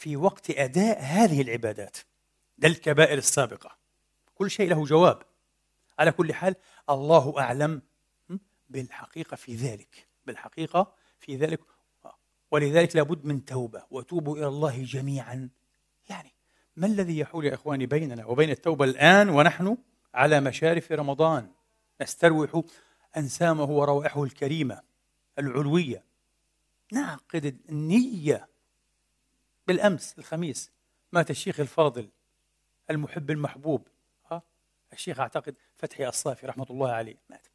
[0.00, 1.96] في وقت أداء هذه العبادات.
[2.58, 3.76] ده الكبائر السابقة.
[4.34, 5.22] كل شيء له جواب.
[5.98, 6.54] على كل حال
[6.90, 7.82] الله أعلم
[8.68, 10.08] بالحقيقة في ذلك.
[10.26, 11.60] بالحقيقة في ذلك.
[12.50, 13.82] ولذلك لابد من توبة.
[13.90, 15.48] وتوبوا إلى الله جميعا.
[16.10, 16.32] يعني
[16.76, 19.76] ما الذي يحول يا إخواني بيننا وبين التوبة الآن ونحن
[20.14, 21.50] على مشارف رمضان؟
[22.02, 22.62] نستروح
[23.16, 24.80] أنسامه وروائحه الكريمة
[25.38, 26.04] العلوية.
[26.92, 28.49] نعقد النية
[29.70, 30.70] بالأمس الخميس
[31.12, 32.08] مات الشيخ الفاضل
[32.90, 33.88] المحب المحبوب
[34.30, 34.42] ها؟
[34.92, 37.46] الشيخ أعتقد فتحي الصافي رحمة الله عليه مات.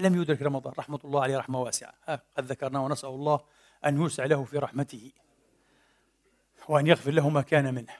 [0.00, 3.40] لم يدرك رمضان رحمة الله عليه رحمة واسعة ها؟ قد ذكرناه ونسأل الله
[3.84, 5.12] أن يوسع له في رحمته
[6.68, 7.94] وأن يغفر له ما كان منه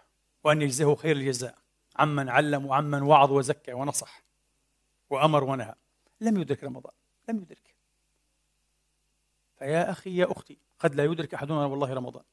[0.44, 1.58] وأن يجزيه خير الجزاء.
[1.96, 4.22] عمن علم وعمن وعظ وزكى ونصح
[5.10, 5.74] وأمر ونهى.
[6.20, 6.94] لم يدرك رمضان
[7.28, 7.74] لم يدرك.
[9.58, 12.24] فيا أخي يا أختي قد لا يدرك أحدنا والله رمضان.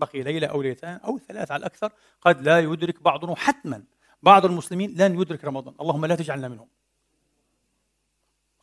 [0.00, 3.84] بقي ليلة أو ليلتان أو ثلاث على الأكثر قد لا يدرك بعضنا حتما.
[4.22, 5.74] بعض المسلمين لن يدرك رمضان.
[5.80, 6.68] اللهم لا تجعلنا منهم.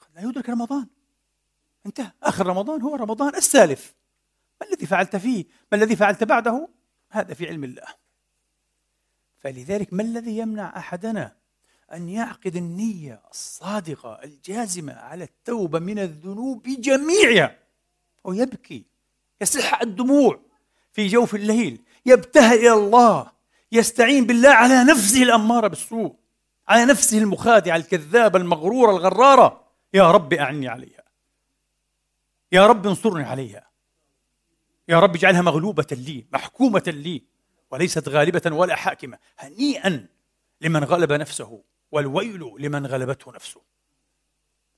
[0.01, 0.87] قد لا يدرك رمضان.
[1.85, 2.11] انتهى.
[2.23, 3.95] آخر رمضان هو رمضان السالف
[4.61, 6.69] ما الذي فعلت فيه؟ ما الذي فعلت بعده؟
[7.09, 7.87] هذا في علم الله.
[9.39, 11.35] فلذلك ما الذي يمنع أحدنا
[11.93, 17.59] أن يعقد النية الصادقة الجازمة على التوبة من الذنوب جميعها؟
[18.23, 18.85] ويبكي.
[19.41, 20.48] يسح الدموع.
[20.93, 23.31] في جوف الليل يبتهل إلى الله
[23.71, 26.15] يستعين بالله على نفسه الأمارة بالسوء
[26.69, 29.65] على نفسه المخادعة الكذابة المغرورة الغرارة.
[29.93, 31.03] يا رب أعني عليها.
[32.51, 33.69] يا رب انصرني عليها.
[34.87, 37.23] يا رب اجعلها مغلوبة لي محكومة لي
[37.71, 40.07] وليست غالبة ولا حاكمة هنيئا
[40.61, 43.61] لمن غلب نفسه والويل لمن غلبته نفسه.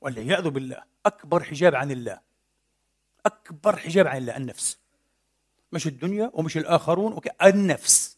[0.01, 2.19] والعياذ بالله أكبر حجاب عن الله
[3.25, 4.80] أكبر حجاب عن الله النفس.
[5.73, 7.19] مش الدنيا ومش الآخرون.
[7.43, 8.17] النفس.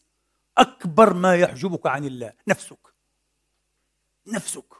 [0.58, 2.32] أكبر ما يحجبك عن الله.
[2.48, 2.94] نفسك.
[4.26, 4.74] نفسك.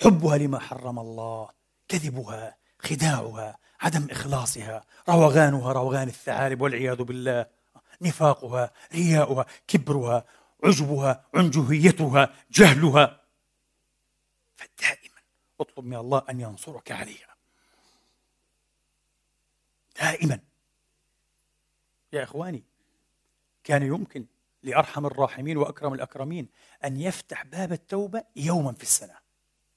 [0.00, 1.50] حبها لما حرم الله.
[1.88, 2.56] كذبها.
[2.78, 3.58] خداعها.
[3.80, 4.84] عدم إخلاصها.
[5.08, 5.72] روغانها.
[5.72, 7.46] روغان الثعالب والعياذ بالله.
[8.02, 8.70] نفاقها.
[8.92, 9.46] رياؤها.
[9.68, 10.24] كبرها.
[10.64, 11.24] عجبها.
[11.34, 12.34] عنجهيتها.
[12.50, 13.20] جهلها.
[14.56, 15.20] فدائما
[15.60, 17.36] اطلب من الله أن ينصرك عليها.
[20.00, 20.51] دائما.
[22.12, 22.62] يا إخواني
[23.64, 24.26] كان يمكن
[24.62, 26.48] لأرحم الراحمين وأكرم الأكرمين
[26.84, 29.14] أن يفتح باب التوبة يوما في السنة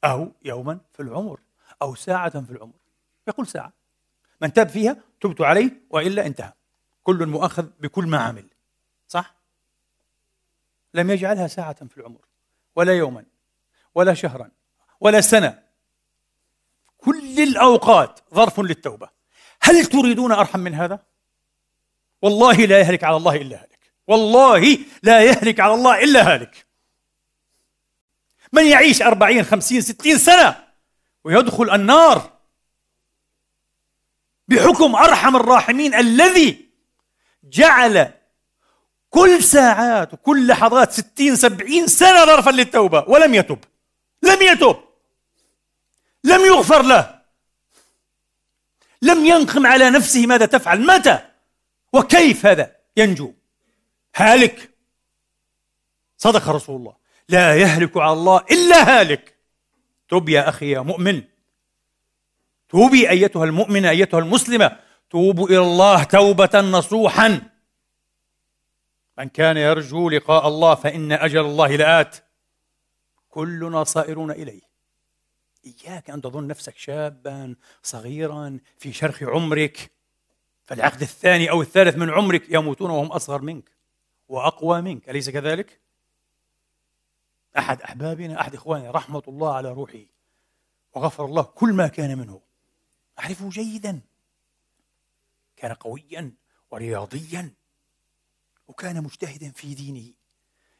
[0.03, 1.39] أو يوما في العمر
[1.81, 2.73] أو ساعة في العمر.
[3.27, 3.73] يقول ساعة.
[4.41, 6.53] من تاب فيها تبت عليه وإلا انتهى.
[7.03, 8.49] كل مؤاخذ بكل ما عمل.
[9.07, 9.35] صح؟
[10.93, 12.25] لم يجعلها ساعة في العمر
[12.75, 13.25] ولا يوما
[13.95, 14.51] ولا شهرا
[14.99, 15.63] ولا سنة.
[16.97, 19.09] كل الأوقات ظرف للتوبة.
[19.61, 21.03] هل تريدون أرحم من هذا؟
[22.21, 26.65] والله لا يهلك على الله إلا هالك والله لا يهلك على الله إلا هالك
[28.53, 30.63] من يعيش أربعين خمسين ستين سنة
[31.23, 32.31] ويدخل النار
[34.47, 36.65] بحكم أرحم الراحمين الذي
[37.43, 38.13] جعل
[39.09, 43.59] كل ساعات وكل لحظات ستين سبعين سنة ظرفا للتوبة ولم يتب.
[44.23, 44.77] لم يتب.
[46.23, 47.21] لم يغفر له.
[49.01, 50.85] لم ينقم على نفسه ماذا تفعل.
[50.85, 51.19] متى؟
[51.95, 53.33] وكيف هذا ينجو؟
[54.15, 54.69] هالك.
[56.17, 56.95] صدق رسول الله.
[57.29, 59.35] لا يهلك على الله إلا هالك.
[60.09, 61.23] تب يا أخي يا مؤمن.
[62.69, 64.79] توبي أيتها المؤمنة أيتها المسلمة.
[65.09, 67.49] توبوا إلى الله توبة نصوحا.
[69.17, 72.15] من كان يرجو لقاء الله فإن أجل الله لآت.
[73.29, 74.61] كلنا صائرون إليه.
[75.65, 79.94] إياك أن تظن نفسك شابا صغيرا في شرخ عمرك.
[80.65, 83.71] فالعقد الثاني أو الثالث من عمرك يموتون وهم أصغر منك
[84.29, 85.09] وأقوى منك.
[85.09, 85.79] أليس كذلك؟
[87.57, 90.05] أحد أحبابنا أحد إخواننا رحمة الله على روحه
[90.93, 92.41] وغفر الله كل ما كان منه.
[93.19, 94.01] أعرفه جيدا.
[95.57, 96.31] كان قويا
[96.71, 97.53] ورياضيا
[98.67, 100.13] وكان مجتهدا في دينه.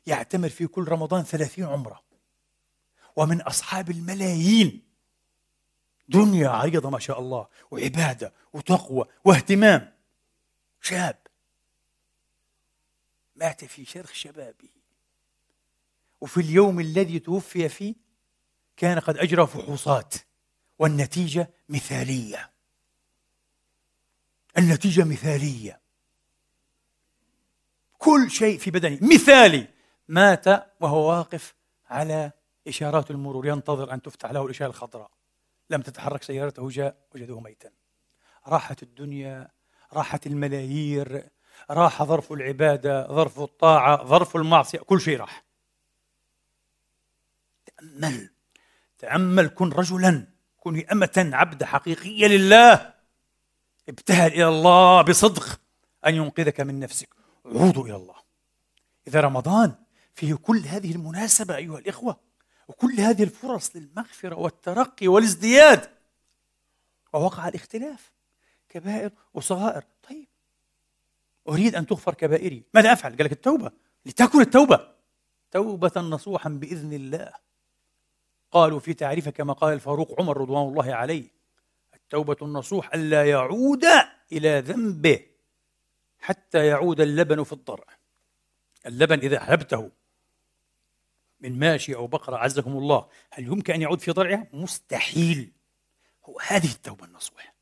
[0.07, 2.03] يعتمر في كل رمضان ثلاثين عمرة.
[3.15, 4.81] ومن أصحاب الملايين
[6.07, 9.93] دنيا عريضة ما شاء الله وعبادة وتقوى واهتمام.
[10.81, 11.17] شاب.
[13.35, 14.69] مات في شرخ شبابه.
[16.21, 17.95] وفي اليوم الذي توفي فيه
[18.77, 20.15] كان قد أجرى فحوصات
[20.79, 22.51] والنتيجة مثالية.
[24.57, 25.79] النتيجة مثالية.
[27.97, 28.99] كل شيء في بدنه.
[29.01, 29.67] مثالي.
[30.07, 30.47] مات
[30.79, 31.55] وهو واقف
[31.89, 32.31] على
[32.67, 33.47] إشارات المرور.
[33.47, 35.11] ينتظر أن تفتح له الإشارة الخضراء.
[35.69, 37.69] لم تتحرك سيارته جاء وجدوه ميتا.
[38.47, 39.47] راحت الدنيا
[39.93, 41.29] راحت الملايير
[41.71, 45.45] راح ظرف العبادة ظرف الطاعة ظرف المعصية كل شيء راح.
[47.65, 48.29] تأمل
[48.97, 52.93] تأمل كن رجلا كوني أمة عبد حقيقية لله.
[53.89, 55.59] ابتهل إلى الله بصدق
[56.05, 57.09] أن ينقذك من نفسك.
[57.45, 58.15] عودوا إلى الله.
[59.07, 59.75] إذا رمضان
[60.13, 62.24] فيه كل هذه المناسبة أيها الإخوة
[62.67, 65.89] وكل هذه الفرص للمغفرة والترقي والازدياد.
[67.13, 68.11] ووقع الاختلاف.
[68.69, 69.83] كبائر وصغائر.
[70.09, 70.27] طيب.
[71.49, 72.63] أريد أن تغفر كبائري.
[72.73, 73.71] ماذا أفعل؟ قال لك التوبة.
[74.05, 74.95] لتكن التوبة.
[75.51, 77.33] توبة نصوحا بإذن الله.
[78.51, 81.27] قالوا في تعريفه كما قال الفاروق عمر رضوان الله عليه.
[81.95, 83.85] التوبة النصوح ألا يعود
[84.31, 85.19] إلى ذنبه
[86.19, 87.85] حتى يعود اللبن في الضرع.
[88.85, 89.91] اللبن إذا حلبته
[91.45, 93.07] من ماشي أو بقرة عزكم الله.
[93.31, 95.51] هل يمكن أن يعود في ضرعها؟ مستحيل.
[96.25, 97.55] هو هذه التوبة النصوح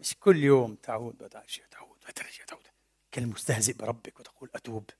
[0.00, 2.62] مش كل يوم تعود وتعود تعود وترجع تعود.
[3.12, 4.90] كالمستهزئ بربك وتقول أتوب.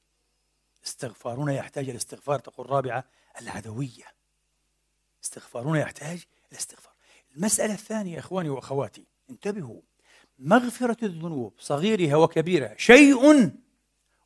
[0.87, 3.05] استغفارنا يحتاج الاستغفار تقول رابعة
[3.41, 4.15] العدوية.
[5.25, 6.93] استغفارنا يحتاج الاستغفار.
[7.37, 9.81] المسألة الثانية إخواني وأخواتي انتبهوا.
[10.39, 13.55] مغفرة الذنوب صغيرها وكبيرها شيء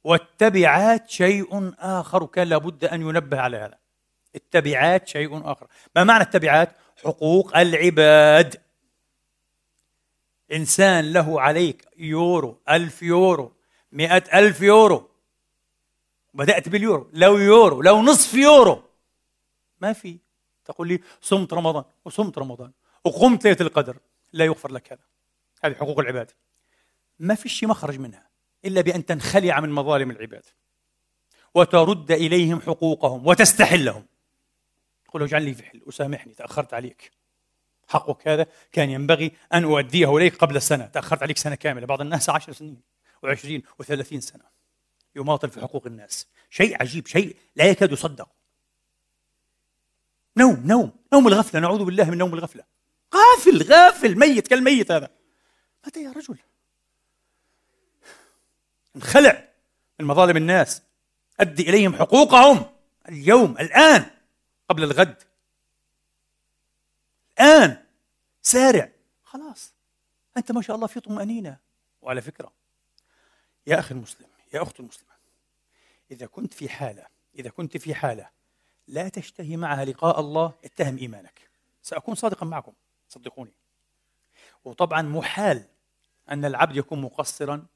[0.05, 3.79] والتبعات شيء آخر كان لابد أن ينبه على هذا.
[4.35, 5.67] التبعات شيء آخر.
[5.97, 8.63] ما معنى التبعات؟ حقوق العباد.
[10.53, 13.53] إنسان له عليك يورو ألف يورو
[13.93, 15.11] مئة ألف يورو.
[16.35, 17.11] بدأت باليورو.
[17.13, 18.83] لو يورو لو نصف يورو.
[19.81, 20.19] ما في.
[20.65, 21.85] تقول لي صمت رمضان.
[22.05, 22.73] وصمت رمضان.
[23.05, 23.97] وقمت ليلة القدر.
[24.33, 25.03] لا يغفر لك هذا.
[25.63, 26.31] هذه حقوق العباد.
[27.19, 28.28] ما في مخرج منها.
[28.69, 30.45] إلا بأن تنخلع من مظالم العباد.
[31.55, 34.07] وترد إليهم حقوقهم وتستحلهم.
[35.05, 37.11] تقول اجعل لي في حل وسامحني تأخرت عليك.
[37.89, 40.87] حقك هذا كان ينبغي أن أؤديه إليك قبل سنة.
[40.87, 42.81] تأخرت عليك سنة كاملة بعض الناس عشر سنين
[43.23, 44.45] وعشرين وثلاثين سنة.
[45.17, 46.27] يماطل في حقوق الناس.
[46.51, 48.29] شيء عجيب شيء لا يكاد يصدق.
[50.37, 51.61] نوم نوم نوم الغفلة.
[51.61, 52.65] نعوذ بالله من نوم الغفلة.
[53.15, 55.11] غافل غافل ميت كالميت هذا.
[55.87, 56.39] متى يا رجل.
[58.99, 59.49] انخلع
[60.01, 60.83] من مظالم الناس
[61.41, 62.67] أدي إليهم حقوقهم
[63.09, 64.11] اليوم الآن
[64.69, 65.23] قبل الغد.
[67.33, 67.85] الآن
[68.43, 68.91] سارع.
[69.25, 69.73] خلاص
[70.37, 71.57] أنت ما شاء الله في طمأنينة.
[72.03, 72.53] وعلى فكرة
[73.67, 75.09] يا أخي المسلم يا أخت المسلمة
[76.11, 77.07] إذا كنت في حالة
[77.39, 78.29] إذا كنت في حالة
[78.89, 81.51] لا تشتهي معها لقاء الله اتهم إيمانك.
[81.83, 82.73] سأكون صادقا معكم
[83.09, 83.53] صدقوني.
[84.65, 85.65] وطبعا محال
[86.31, 87.67] أن العبد يكون مقصرا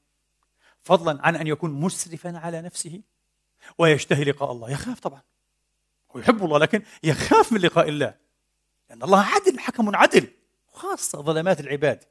[0.83, 3.01] فضلا عن أن يكون مسرفا على نفسه
[3.77, 4.71] ويشتهي لقاء الله.
[4.71, 5.21] يخاف طبعا.
[6.11, 8.15] هو يحب الله لكن يخاف من لقاء الله.
[8.89, 10.27] لأن الله عدل حكم عدل
[10.71, 12.03] خاصة ظلمات العباد.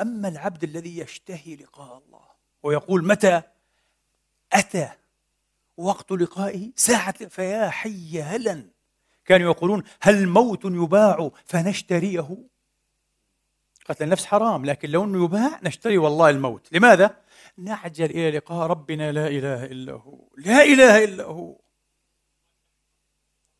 [0.00, 2.24] أما العبد الذي يشتهي لقاء الله
[2.62, 3.42] ويقول متى؟
[4.52, 4.90] أتى.
[5.76, 7.28] وقت لقائه ساعة.
[7.28, 8.64] فيا حي هلا.
[9.24, 12.38] كانوا يقولون هل موت يباع فنشتريه؟
[13.88, 16.68] قتل النفس حرام لكن لو إنه يباع نشتري والله الموت.
[16.72, 17.16] لماذا؟
[17.58, 20.28] نعجل إلى لقاء ربنا لا إله إلا هو.
[20.36, 21.60] لا إله إلا هو.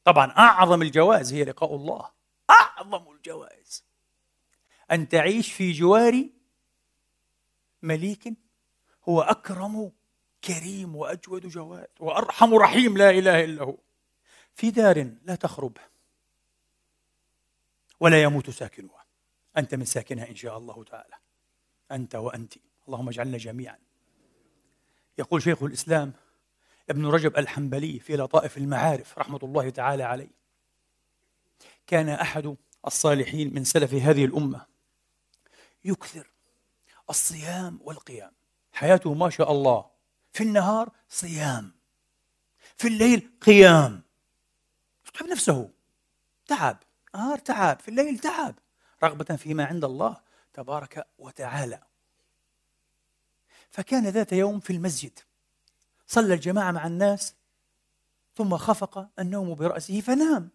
[0.05, 2.11] طبعا أعظم الجوائز هي لقاء الله.
[2.51, 3.85] أعظم الجوائز.
[4.91, 6.29] أن تعيش في جوار
[7.83, 8.35] مليك
[9.09, 9.93] هو أكرم
[10.45, 13.77] كريم وأجود جواد وأرحم رحيم لا إله إلا هو.
[14.55, 15.77] في دار لا تخرب
[18.01, 19.05] ولا يموت ساكنها.
[19.57, 21.15] أنت من ساكنها إن شاء الله تعالى.
[21.93, 22.55] أنت وانت.
[22.89, 23.78] اللهم اجعلنا جميعا.
[25.18, 26.12] يقول شيخ الإسلام
[26.91, 30.30] ابن رجب الحنبلي في لطائف المعارف رحمة الله تعالى عليه
[31.87, 32.57] كان أحد
[32.87, 34.66] الصالحين من سلف هذه الأمة
[35.85, 36.30] يكثر
[37.11, 38.32] الصيام والقيام.
[38.72, 39.91] حياته ما شاء الله.
[40.32, 41.72] في النهار صيام
[42.76, 44.03] في الليل قيام.
[45.09, 45.70] يتعب نفسه
[46.47, 46.78] تعب
[47.14, 48.55] نهار تعب في الليل تعب.
[49.05, 50.20] رغبة فيما عند الله
[50.53, 51.82] تبارك وتعالى.
[53.75, 55.18] فكان ذات يوم في المسجد.
[56.07, 57.35] صلى الجماعة مع الناس
[58.37, 60.51] ثم خفق النوم برأسه فنام.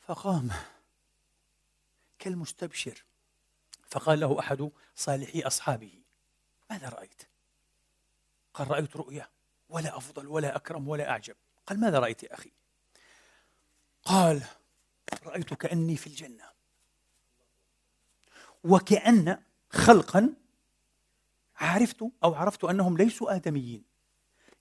[0.00, 0.50] فقام
[2.18, 3.04] كالمستبشر.
[3.88, 5.92] فقال له أحد صالحي أصحابه
[6.70, 7.22] ماذا رأيت؟
[8.54, 9.28] قال رأيت رؤيا
[9.68, 11.36] ولا أفضل ولا أكرم ولا أعجب.
[11.66, 12.52] قال ماذا رأيت يا أخي؟
[14.04, 14.42] قال
[15.24, 16.50] رأيت كأني في الجنة.
[18.64, 20.34] وكأن خلقا
[21.60, 23.84] عرفت أو عرفت أنهم ليسوا آدميين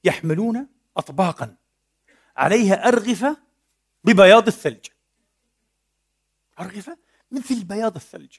[0.03, 1.55] يحملون أطباقا
[2.37, 3.37] عليها أرغفة
[4.03, 4.85] ببياض الثلج.
[6.59, 6.97] أرغفة؟
[7.31, 8.37] مثل بياض الثلج.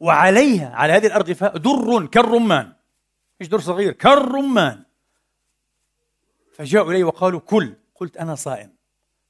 [0.00, 2.72] وعليها على هذه الأرغفة در كالرمان.
[3.40, 4.84] مش در صغير؟ كالرمان.
[6.52, 7.76] فجاءوا إلي وقالوا كل.
[7.94, 8.76] قلت أنا صائم.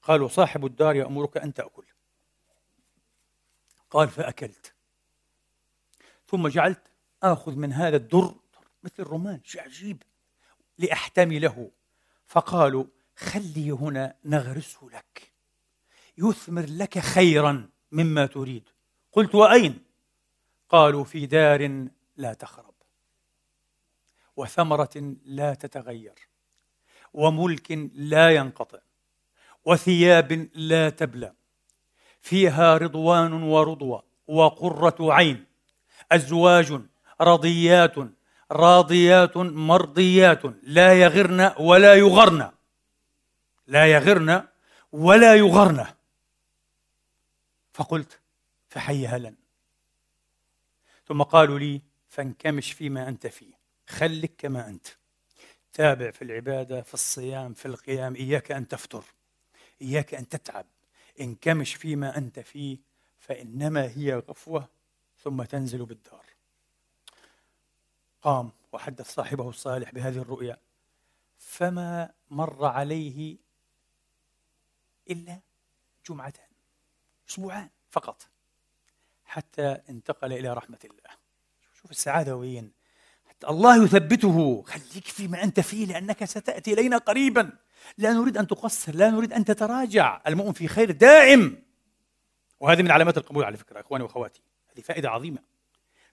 [0.02, 1.84] قالوا صاحب الدار يأمرك أن تأكل.
[3.90, 4.74] قال فأكلت.
[6.28, 6.89] ثم جعلت
[7.22, 8.34] آخذ من هذا الدر
[8.84, 10.02] مثل الرمان شيء عجيب.
[10.78, 11.70] لأحتمله
[12.26, 12.84] فقالوا
[13.16, 15.32] خلي هنا نغرسه لك.
[16.18, 18.68] يثمر لك خيرا مما تريد.
[19.12, 19.84] قلت وأين؟
[20.68, 22.74] قالوا في دار لا تخرب.
[24.36, 26.14] وثمرة لا تتغير.
[27.14, 28.78] وملك لا ينقطع.
[29.64, 31.32] وثياب لا تبلى.
[32.20, 35.44] فيها رضوان ورضوى وقرة عين.
[36.12, 36.80] أزواج
[37.20, 37.98] رضيات
[38.52, 40.42] راضيات مرضيات.
[40.62, 42.50] لا يغرن ولا يغرن.
[43.66, 44.48] لا يغرن
[44.92, 45.86] ولا يغرن.
[47.72, 48.20] فقلت
[48.68, 49.34] فحي هلا
[51.06, 53.54] ثم قالوا لي فانكمش فيما أنت فيه.
[53.88, 54.86] خلك كما أنت.
[55.72, 58.16] تابع في العبادة في الصيام في القيام.
[58.16, 59.04] إياك أن تفتر
[59.82, 60.66] إياك أن تتعب.
[61.20, 62.78] انكمش فيما أنت فيه
[63.18, 64.68] فإنما هي غفوة
[65.22, 66.29] ثم تنزل بالدار.
[68.22, 70.56] قام وحدث صاحبه الصالح بهذه الرؤيا.
[71.38, 73.36] فما مر عليه
[75.10, 75.40] إلا
[76.08, 76.48] جمعتان
[77.30, 78.22] أسبوعان فقط
[79.24, 81.10] حتى انتقل إلى رحمة الله.
[81.80, 82.72] شوف السعادة وين؟
[83.28, 84.62] حتى الله يثبته.
[84.62, 87.52] خليك فيما أنت فيه لأنك ستأتي إلينا قريبا.
[87.98, 90.20] لا نريد أن تقصر لا نريد أن تتراجع.
[90.26, 91.62] المؤمن في خير دائم.
[92.60, 94.42] وهذه من علامات القبول على فكرة إخواني وأخواتي.
[94.72, 95.49] هذه فائدة عظيمة.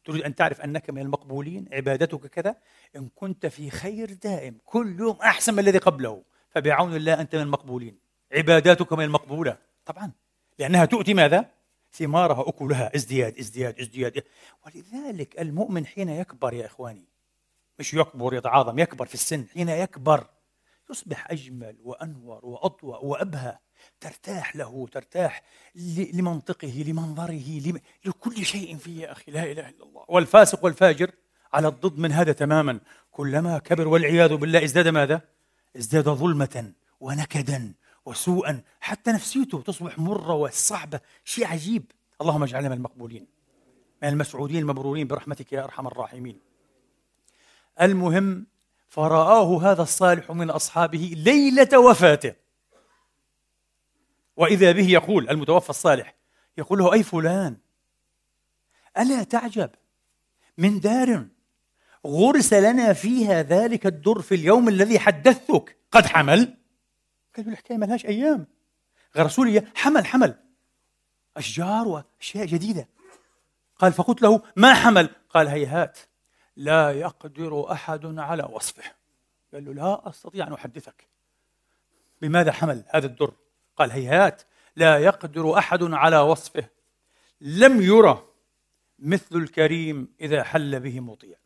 [0.07, 2.55] تريد أن تعرف أنك من المقبولين عبادتك كذا
[2.95, 7.41] إن كنت في خير دائم كل يوم أحسن من الذي قبله فبعون الله أنت من
[7.41, 7.97] المقبولين.
[8.31, 9.57] عباداتك من المقبولة.
[9.85, 10.11] طبعا.
[10.59, 11.45] لأنها تؤتي ماذا؟
[11.93, 12.95] ثمارها أكلها.
[12.95, 14.23] ازدياد ازدياد ازدياد.
[14.65, 17.05] ولذلك المؤمن حين يكبر يا إخواني
[17.79, 20.27] مش يكبر يتعاظم يكبر في السن حين يكبر
[20.89, 23.57] يصبح أجمل وأنور وأضوأ وأبهى.
[23.99, 25.43] ترتاح له ترتاح
[26.13, 30.05] لمنطقه لمنظره لكل شيء فيه يا أخي لا إله إلا الله.
[30.07, 31.11] والفاسق والفاجر
[31.53, 32.79] على الضد من هذا تماما.
[33.11, 35.21] كلما كبر والعياذ بالله ازداد ماذا؟
[35.77, 37.73] ازداد ظلمة ونكدا
[38.05, 38.61] وسوءا.
[38.79, 40.99] حتى نفسيته تصبح مرة وصعبة.
[41.25, 41.91] شيء عجيب.
[42.21, 43.27] اللهم اجعلنا من المقبولين.
[44.03, 46.39] من المسعودين المبرورين برحمتك يا أرحم الراحمين.
[47.81, 48.45] المهم
[48.89, 52.46] فرآه هذا الصالح من أصحابه ليلة وفاته.
[54.37, 56.15] وإذا به يقول المتوفى الصالح
[56.57, 57.57] يقول له أي فلان؟
[58.97, 59.69] ألا تعجب؟
[60.57, 61.27] من دار
[62.07, 65.77] غرس لنا فيها ذلك الدر في اليوم الذي حدثتك.
[65.91, 66.57] قد حمل؟
[67.35, 68.47] قال له الحكاية ما لهاش أيام
[69.17, 70.35] غرسوا لي حمل حمل.
[71.37, 72.87] أشجار وأشياء جديدة.
[73.79, 75.99] قال فقلت له ما حمل؟ قال هيهات.
[76.55, 78.83] لا يقدر أحد على وصفه.
[79.53, 81.07] قال له لا أستطيع أن أحدثك.
[82.21, 83.33] بماذا حمل هذا الدر؟
[83.77, 84.41] قال هيهات
[84.75, 86.69] لا يقدر أحد على وصفه.
[87.41, 88.23] لم يرى
[88.99, 91.37] مثل الكريم إذا حل به مطيع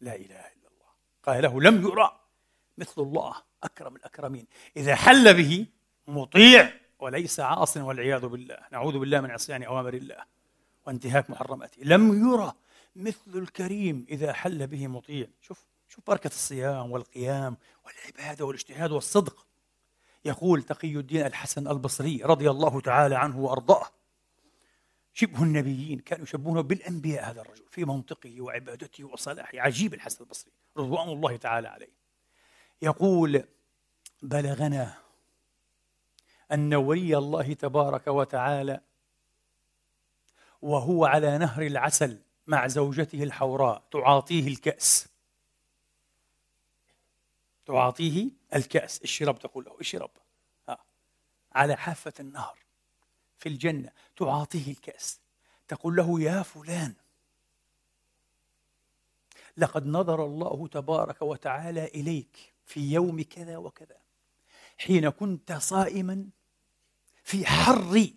[0.00, 0.90] لا إله إلا الله.
[1.22, 2.20] قال له لم يرى
[2.78, 4.46] مثل الله أكرم الأكرمين.
[4.76, 5.66] إذا حل به
[6.08, 8.58] مطيع وليس عاص والعياذ بالله.
[8.72, 10.24] نعوذ بالله من عصيان أوامر الله
[10.86, 11.82] وانتهاك محرماته.
[11.82, 12.52] لم يرى
[12.96, 15.26] مثل الكريم إذا حل به مطيع.
[15.40, 19.46] شوف شوف بركة الصيام والقيام والعبادة والاجتهاد والصدق.
[20.24, 23.86] يقول تقي الدين الحسن البصري رضي الله تعالى عنه وأرضاه.
[25.12, 29.58] شبه النبيين كانوا يشبهونه بالأنبياء هذا الرجل في منطقه وعبادته وصلاحه.
[29.58, 31.92] عجيب الحسن البصري رضوان الله تعالى عليه.
[32.82, 33.44] يقول
[34.22, 34.94] بلغنا
[36.52, 38.80] أن ولي الله تبارك وتعالى
[40.62, 45.08] وهو على نهر العسل مع زوجته الحوراء تعاطيه الكأس.
[47.66, 50.10] تعاطيه الكأس اشرب تقول له اشرب.
[51.52, 52.58] على حافة النهر
[53.38, 55.20] في الجنة تعاطيه الكأس.
[55.68, 56.94] تقول له يا فلان
[59.56, 63.96] لقد نظر الله تبارك وتعالى إليك في يوم كذا وكذا
[64.78, 66.26] حين كنت صائما
[67.24, 68.10] في حر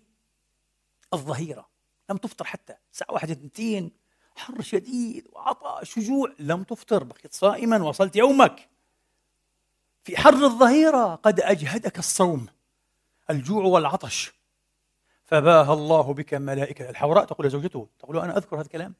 [1.14, 1.68] الظهيرة.
[2.10, 3.90] لم تفطر حتى الساعة واحدة اثنتين
[4.36, 8.68] حر شديد وعطش وجوع لم تفطر بقيت صائما وصلت يومك.
[10.08, 12.46] في حر الظهيرة قد أجهدك الصوم
[13.30, 14.32] الجوع والعطش.
[15.24, 17.24] فباهى الله بك ملائكة الحوراء.
[17.24, 18.94] تقول لزوجته تقول أنا أذكر هذا الكلام.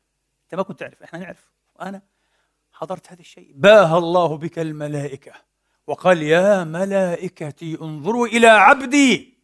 [0.45, 1.51] أنت ما كنت تعرف إحنا نعرف.
[1.77, 2.03] وأنا
[2.73, 3.53] حضرت هذا الشيء.
[3.55, 5.33] باهى الله بك الملائكة.
[5.87, 9.39] وقال يا ملائكتي انظروا إلى عبدي.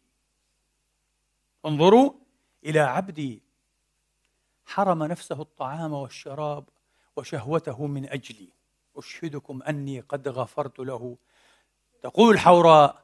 [1.65, 2.11] انظروا
[2.65, 3.41] إلى عبدي.
[4.65, 6.69] حرم نفسه الطعام والشراب
[7.15, 8.49] وشهوته من أجلي.
[8.97, 11.17] أشهدكم أني قد غفرت له.
[12.05, 13.03] تقول الحوراء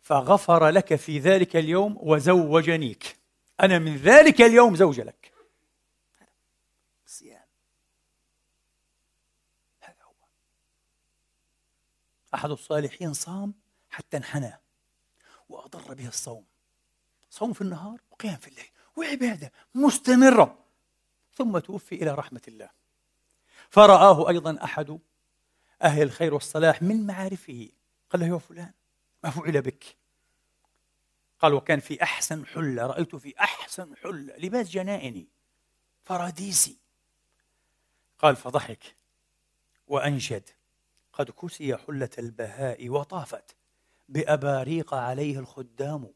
[0.00, 3.18] فغفر لك في ذلك اليوم وزوجنيك.
[3.60, 5.32] أنا من ذلك اليوم زوج لك.
[7.06, 7.46] الصيام
[9.80, 10.26] هذا هو.
[12.34, 13.54] أحد الصالحين صام
[13.90, 14.60] حتى انحنى
[15.48, 16.44] وأضر به الصوم.
[17.30, 20.58] صوم في النهار وقيام في الليل وعبادة مستمرة.
[21.34, 22.70] ثم توفي إلى رحمة الله.
[23.70, 24.98] فرآه أيضا أحد
[25.82, 27.68] أهل الخير والصلاح من معارفه.
[28.10, 28.72] قال له يا فلان
[29.24, 29.84] ما فعل بك.
[31.38, 35.28] قال وكان في أحسن حلة رأيت في أحسن حلة لباس جنائني
[36.02, 36.78] فراديسي.
[38.18, 38.96] قال فضحك
[39.86, 40.50] وأنشد
[41.12, 43.56] قد كسي حلة البهاء وطافت
[44.08, 46.12] بأباريق عليه الخدام.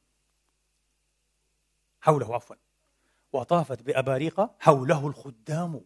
[2.01, 2.57] حوله عفوا.
[3.33, 5.85] وطافت بأباريق حوله الخدام.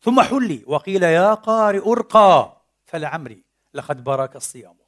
[0.00, 2.62] ثم حلي وقيل يا قارئ ارقى.
[2.86, 4.81] فلعمري لقد بارك الصيام.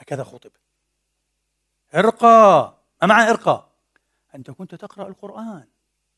[0.00, 0.50] هكذا خطب.
[1.94, 2.74] إرقى.
[3.02, 3.68] ما معنى إرقى؟
[4.34, 5.68] أنت كنت تقرأ القرآن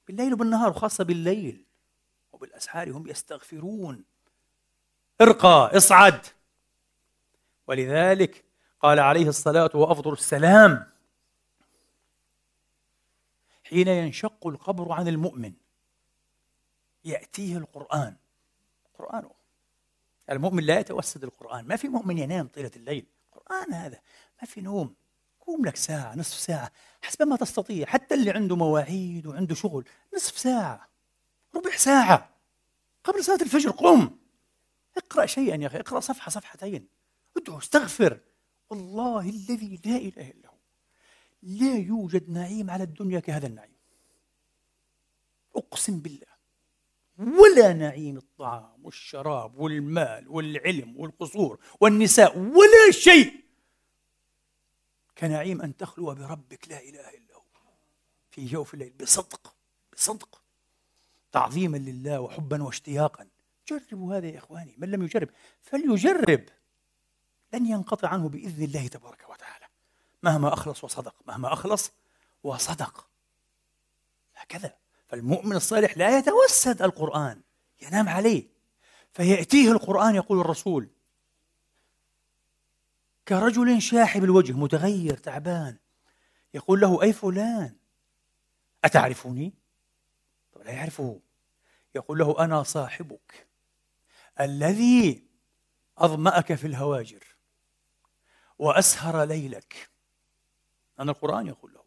[0.06, 1.64] بالليل وبالنهار وخاصة بالليل.
[2.32, 4.04] وبالأسحار هم يستغفرون.
[5.20, 6.26] إرقى اصعد.
[7.66, 8.44] ولذلك
[8.80, 10.92] قال عليه الصلاة وأفضل السلام.
[13.64, 15.52] حين ينشق القبر عن المؤمن
[17.04, 18.16] يأتيه القرآن.
[18.98, 19.30] قرآنه.
[20.30, 21.64] المؤمن لا يتوسد القرآن.
[21.66, 23.06] ما في مؤمن ينام طيلة الليل.
[23.52, 24.00] قرآن هذا.
[24.40, 24.94] ما في نوم.
[25.46, 26.72] قوم لك ساعة نصف ساعة.
[27.02, 27.86] حسب ما تستطيع.
[27.86, 29.84] حتى اللي عنده مواعيد وعنده شغل
[30.14, 30.88] نصف ساعة.
[31.54, 32.30] ربع ساعة.
[33.04, 34.10] قبل صلاة الفجر قم.
[34.96, 35.78] اقرأ شيئا يا أخي.
[35.78, 36.88] اقرأ صفحة صفحتين.
[37.36, 38.20] ادعو استغفر.
[38.70, 40.58] والله الذي لا إله إلا هو.
[41.42, 43.76] لا يوجد نعيم على الدنيا كهذا النعيم.
[45.56, 46.32] أقسم بالله.
[47.18, 53.41] ولا نعيم الطعام والشراب والمال والعلم والقصور والنساء ولا شيء.
[55.18, 57.42] كنعيم أن تخلو بربك لا إله إلا هو.
[58.30, 59.54] في جوف الليل بصدق
[59.92, 60.42] بصدق.
[61.32, 63.28] تعظيما لله وحبا واشتياقا.
[63.68, 65.28] جربوا هذا يا إخواني من لم يجرب
[65.60, 66.44] فليجرب.
[67.52, 69.66] لن ينقطع عنه بإذن الله تبارك وتعالى.
[70.22, 71.92] مهما أخلص وصدق مهما أخلص
[72.42, 73.08] وصدق.
[74.36, 74.76] هكذا.
[75.06, 77.40] فالمؤمن الصالح لا يتوسد القرآن
[77.82, 78.48] ينام عليه.
[79.12, 80.88] فيأتيه القرآن يقول الرسول.
[83.28, 85.76] كرجل شاحب الوجه متغير تعبان.
[86.54, 87.76] يقول له أي فلان؟
[88.84, 89.54] أتعرفني؟
[90.64, 91.20] لا يعرفه.
[91.94, 93.46] يقول له أنا صاحبك
[94.40, 95.26] الذي
[95.98, 97.24] أظمأك في الهواجر
[98.58, 99.90] وأسهر ليلك.
[101.00, 101.82] أنا القرآن يقول له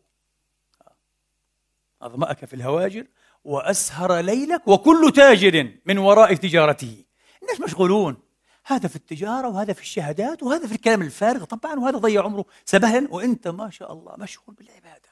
[2.01, 3.07] أظمأك في الهواجر
[3.43, 7.05] وأسهر ليلك وكل تاجر من وراء تجارته.
[7.41, 8.24] الناس مشغولون.
[8.67, 11.43] هذا في التجارة وهذا في الشهادات وهذا في الكلام الفارغ.
[11.43, 12.45] طبعا وهذا ضيع عمره.
[12.65, 15.09] سبهلا وأنت ما شاء الله مشغول بالعبادة.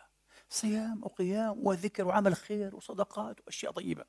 [0.49, 4.06] صيام وقيام وذكر وعمل خير وصدقات وأشياء طيبة.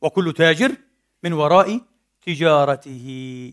[0.00, 0.76] وكل تاجر
[1.22, 1.80] من وراء
[2.22, 3.52] تجارته.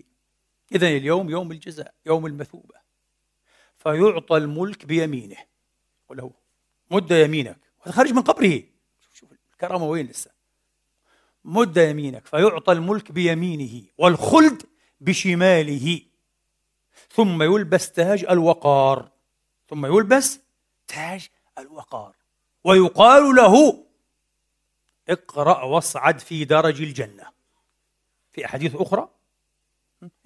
[0.72, 2.76] إذا اليوم يوم الجزاء يوم المثوبة.
[3.78, 5.38] فيعطى الملك بيمينه.
[6.10, 6.32] وله
[6.92, 7.60] مد يمينك.
[7.80, 8.64] وهذا خارج من قبره.
[9.02, 10.32] شوف شوف الكرامة وين لسه.
[11.46, 12.26] مد يمينك.
[12.26, 13.84] فيعطى الملك بيمينه.
[13.98, 14.64] والخلد
[15.02, 16.02] بشماله.
[17.10, 19.12] ثم يلبس تاج الوقار.
[19.70, 20.40] ثم يلبس
[20.88, 22.16] تاج الوقار.
[22.64, 23.86] ويقال له
[25.10, 27.32] اقرأ واصعد في درج الجنة.
[28.32, 29.10] في أحاديث أخرى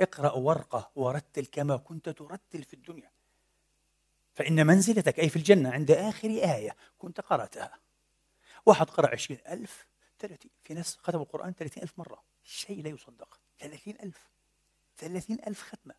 [0.02, 3.12] اقرأ ورقة ورتل كما كنت ترتل في الدنيا.
[4.34, 7.80] فإن منزلتك أي في الجنة عند آخر آية كنت قرأتها.
[8.66, 9.88] واحد قرأ عشرين ألف
[10.20, 12.24] ثلاثين في ناس ختموا القرآن ثلاثين ألف مرة.
[12.44, 13.40] شيء لا يصدق.
[13.60, 14.35] ثلاثين ألف.
[14.98, 15.93] ثلاثين ألف ختمة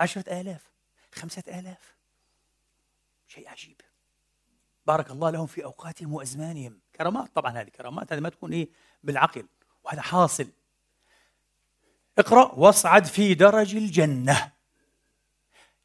[0.00, 0.72] عشرة آلاف
[1.12, 1.94] خمسة آلاف.
[3.28, 3.80] شيء عجيب.
[4.86, 6.78] بارك الله لهم في أوقاتهم وأزمانهم.
[6.96, 8.68] كرامات طبعا هذه كرامات هذه ما تكون إيه؟
[9.02, 9.46] بالعقل
[9.84, 10.46] وهذا حاصل.
[12.18, 14.52] اقرأ واصعد في درج الجنة.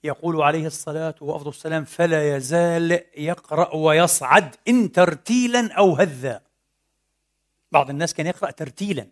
[0.04, 6.42] يقول عليه الصلاة وأفضل السلام فلا يزال يقرأ ويصعد إن ترتيلا أو هذا.
[7.72, 9.08] بعض الناس كان يقرأ ترتيلا.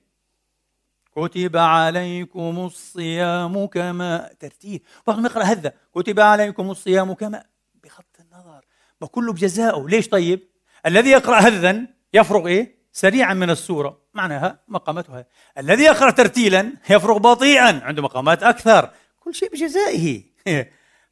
[1.15, 5.73] كتب عليكم الصيام كما ترتيل بعضهم يقرأ هذا.
[5.95, 7.43] كتب عليكم الصيام كما
[7.83, 8.65] بخط النظر.
[9.01, 10.49] وكله بجزائه ليش طيب؟
[10.85, 14.01] الذي يقرأ هذا يفرغ إيه؟ سريعا من السورة.
[14.13, 15.25] معناها مقاماتها.
[15.57, 17.81] الذي يقرأ ترتيلا يفرغ بطيئا.
[17.83, 18.89] عنده مقامات أكثر.
[19.19, 20.23] كل شيء بجزائه.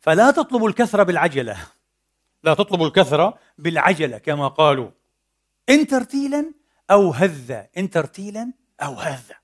[0.04, 1.58] فلا تطلبوا الكثرة بالعجلة.
[2.44, 4.90] لا تطلبوا الكثرة بالعجلة كما قالوا.
[5.70, 6.54] إن ترتيلا
[6.92, 7.68] أو هذا.
[7.78, 9.43] إن ترتيلا أو هذا.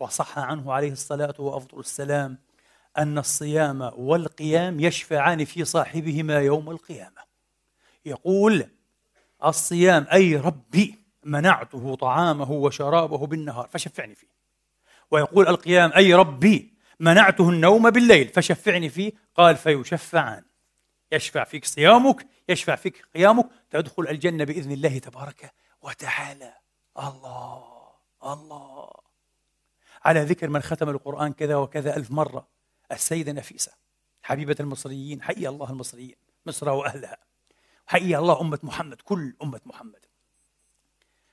[0.00, 2.38] وصح عنه عليه الصلاة وأفضل السلام
[2.98, 7.22] أن الصيام والقيام يشفعان في صاحبهما يوم القيامة.
[8.04, 8.66] يقول
[9.44, 14.30] الصيام أي ربي منعته طعامه وشرابه بالنهار فشفعني فيه.
[15.10, 19.12] ويقول القيام أي ربي منعته النوم بالليل فشفعني فيه.
[19.34, 20.44] قال فيشفعان.
[21.12, 26.54] يشفع فيك صيامك يشفع فيك قيامك تدخل الجنة بإذن الله تبارك وتعالى.
[26.98, 27.64] الله
[28.24, 28.99] الله.
[30.04, 32.48] على ذكر من ختم القرآن كذا وكذا ألف مرة.
[32.92, 33.72] السيدة نفيسة.
[34.22, 37.16] حبيبة المصريين حي الله المصريين مصر وأهلها.
[37.86, 40.06] حي الله أمة محمد كل أمة محمد.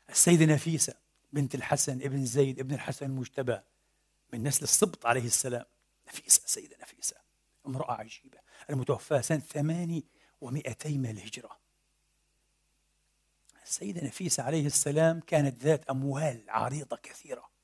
[0.09, 0.93] السيدة نفيسة
[1.34, 3.59] بنت الحسن ابن زيد ابن الحسن المجتبى
[4.34, 5.65] من نسل السبط عليه السلام.
[6.07, 7.15] نفيسة السيدة نفيسة.
[7.68, 8.38] امرأة عجيبة.
[8.70, 10.05] المتوفاة سنة ثماني
[10.41, 11.57] ومئتي من الهجرة.
[13.63, 17.57] السيدة نفيسة عليه السلام كانت ذات أموال عريضة كثيرة.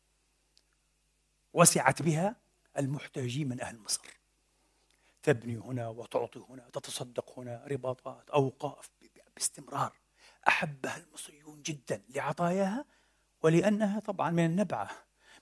[1.54, 2.36] وسعت بها
[2.78, 4.01] المحتاجين من أهل مصر.
[5.24, 8.89] تبني هنا وتعطي هنا تتصدق هنا رباطات أوقاف
[9.36, 9.93] باستمرار.
[10.47, 12.86] أحبها المصريون جدا لعطاياها
[13.43, 14.89] ولأنها طبعا من النبعة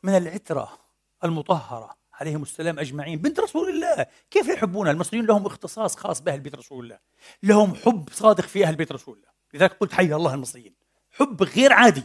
[0.03, 0.79] من العترة
[1.23, 3.19] المطهرة عليهم السلام أجمعين.
[3.19, 6.99] بنت رسول الله كيف يحبونها المصريين؟ لهم اختصاص خاص بأهل بيت رسول الله.
[7.43, 9.29] لهم حب صادق في أهل بيت رسول الله.
[9.53, 10.73] لذلك قلت حي الله المصريين
[11.11, 12.03] حب غير عادي.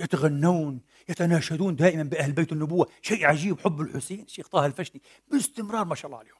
[0.00, 2.88] يتغنون يتناشدون دائما بأهل بيت النبوة.
[3.02, 4.20] شيء عجيب حب الحسين.
[4.20, 6.38] الشيخ طه الفشني باستمرار ما شاء الله عليهم.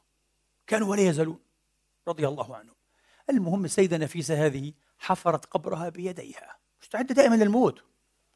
[0.66, 1.40] كانوا ولا يزالون
[2.08, 2.74] رضي الله عنهم.
[3.30, 6.56] المهم السيدة نفيسة هذه حفرت قبرها بيديها.
[6.82, 7.84] مستعدة دائما للموت.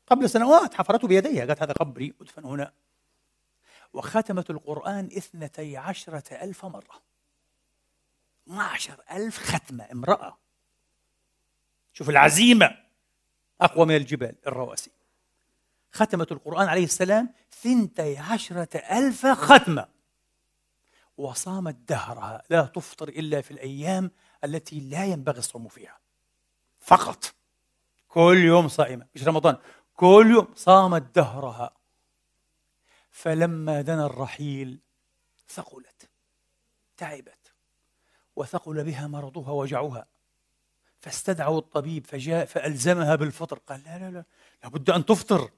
[0.06, 1.46] قبل سنوات حفرته بيديها.
[1.46, 2.72] قالت هذا قبري أدفن هنا.
[3.92, 7.02] وختمت القرآن اثنتي عشرة ألف مرة.
[8.48, 10.38] 12 ألف ختمة امرأة.
[11.92, 12.76] شوف العزيمة
[13.60, 14.90] أقوى من الجبال الرواسي.
[15.94, 17.32] ختمت القرآن عليه السلام
[17.62, 19.88] ثنتي عشرة ألف ختمة.
[21.16, 24.10] وصامت دهرها لا تفطر إلا في الأيام
[24.44, 25.98] التي لا ينبغي الصوم فيها.
[26.80, 27.34] فقط.
[28.08, 29.06] كل يوم صائمة.
[29.14, 29.56] مش رمضان.
[29.96, 31.70] كل يوم صامت دهرها.
[33.10, 34.80] فلما دنا الرحيل
[35.48, 36.10] ثقلت
[36.96, 37.52] تعبت
[38.36, 40.06] وثقل بها مرضها وجعها
[41.00, 43.58] فاستدعوا الطبيب فجاء فألزمها بالفطر.
[43.58, 44.24] قال لا لا لا
[44.62, 45.50] لابد أن تفطر.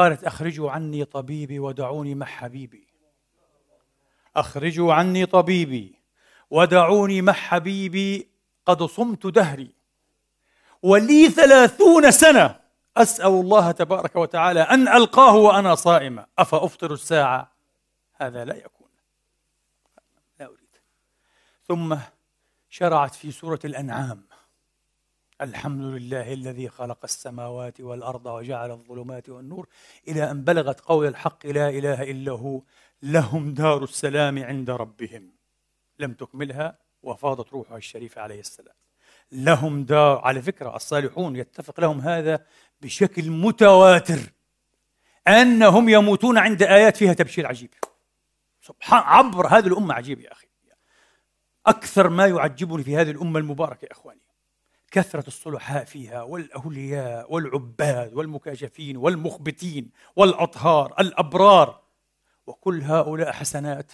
[0.00, 2.86] قالت أخرجوا عني طبيبي ودعوني مع حبيبي.
[4.36, 5.94] أخرجوا عني طبيبي
[6.50, 8.28] ودعوني مع حبيبي
[8.66, 9.74] قد صمت دهري.
[10.82, 12.60] ولي ثلاثون سنة
[12.96, 16.26] أسأل الله تبارك وتعالى أن ألقاه وأنا صائمة.
[16.38, 17.52] أفأفطر الساعة؟
[18.14, 18.88] هذا لا يكون.
[20.40, 20.76] لا أريد.
[21.68, 21.96] ثم
[22.70, 24.29] شرعت في سورة الأنعام.
[25.40, 29.66] الحمد لله الذي خلق السماوات والأرض وجعل الظلمات والنور
[30.08, 32.62] إلى أن بلغت قول الحق لا إله إلا هو
[33.02, 35.32] لهم دار السلام عند ربهم.
[35.98, 38.74] لم تكملها وفاضت روحها الشريفة عليه السلام.
[39.32, 42.46] لهم دار على فكرة الصالحون يتفق لهم هذا
[42.80, 44.20] بشكل متواتر
[45.28, 47.70] أنهم يموتون عند آيات فيها تبشير عجيب.
[48.60, 50.46] سبحان عبر هذه الأمة عجيب يا أخي.
[51.66, 54.29] أكثر ما يعجبني في هذه الأمة المباركة يا إخواني
[54.90, 61.80] كثرة الصلحاء فيها والأولياء والعباد والمكاشفين والمخبتين والأطهار الأبرار
[62.46, 63.92] وكل هؤلاء حسنات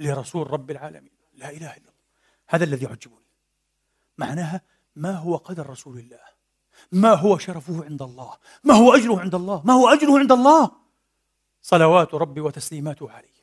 [0.00, 1.12] لرسول رب العالمين.
[1.34, 1.92] لا إله إلا الله.
[2.48, 3.26] هذا الذي يعجبني.
[4.18, 4.60] معناها
[4.96, 6.20] ما هو قدر رسول الله؟
[6.92, 10.70] ما هو شرفه عند الله؟ ما هو أجره عند الله؟ ما هو أجره عند الله؟
[11.62, 13.36] صلوات ربي وتسليماته عليه.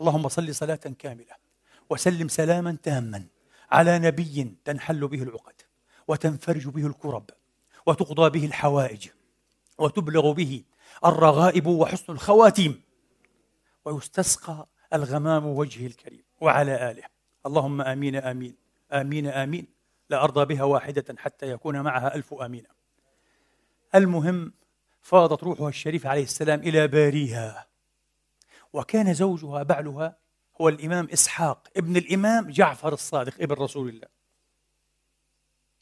[0.00, 1.36] اللهم صل صلاة كاملة
[1.90, 3.26] وسلم سلاما تاما
[3.70, 5.53] على نبي تنحل به العقد.
[6.08, 7.30] وتنفرج به الكرب
[7.86, 9.08] وتقضى به الحوائج
[9.78, 10.62] وتبلغ به
[11.04, 12.82] الرغائب وحسن الخواتيم
[13.84, 17.04] ويستسقى الغمام وجهه الكريم وعلى آله.
[17.46, 18.56] اللهم آمين آمين
[18.92, 19.66] آمين آمين.
[20.10, 22.64] لا أرضى بها واحدة حتى يكون معها ألف آمين.
[23.94, 24.52] المهم
[25.02, 27.66] فاضت روحها الشريف عليه السلام إلى باريها
[28.72, 30.16] وكان زوجها بعلها
[30.60, 34.13] هو الإمام إسحاق ابن الإمام جعفر الصادق ابن رسول الله.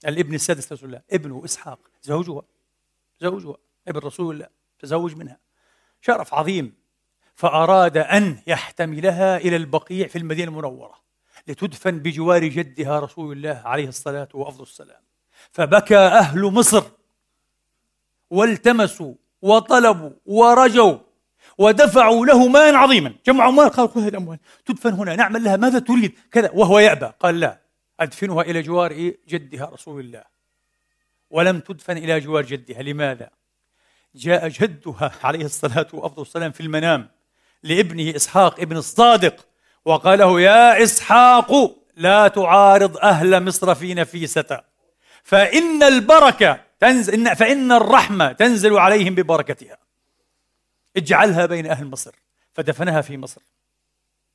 [0.07, 2.43] الابن السادس رسول الله ابنه إسحاق زوجها
[3.21, 3.57] زوجها
[3.89, 4.49] ابن رسول الله
[4.79, 5.39] تزوج منها.
[6.01, 6.75] شرف عظيم.
[7.35, 10.95] فأراد أن يحتملها إلى البقيع في المدينة المنورة
[11.49, 15.01] لتدفن بجوار جدها رسول الله عليه الصلاة وأفضل السلام.
[15.53, 16.85] فبكى أهل مصر
[18.31, 20.99] والتمسوا وطلبوا ورجوا
[21.59, 23.15] ودفعوا له مالا عظيما.
[23.27, 27.41] جمعوا مال قالوا خذ الأموال تدفن هنا نعمل لها ماذا تريد؟ كذا وهو يأبى قال
[27.41, 27.62] لا.
[28.03, 28.93] أدفنها إلى جوار
[29.29, 30.25] جدها رسول الله.
[31.31, 32.83] ولم تدفن إلى جوار جدها.
[32.83, 33.31] لماذا؟
[34.15, 37.09] جاء جدها عليه الصلاة وأفضل السلام في المنام
[37.63, 39.47] لابنه إسحاق ابن الصادق
[39.85, 44.65] وقال له يا إسحاق لا تعارض أهل مصر في نفيسة.
[45.23, 49.79] فإن البركة تنزل فإن الرحمة تنزل عليهم ببركتها.
[50.97, 52.15] اجعلها بين أهل مصر.
[52.53, 53.43] فدفنها في مصر.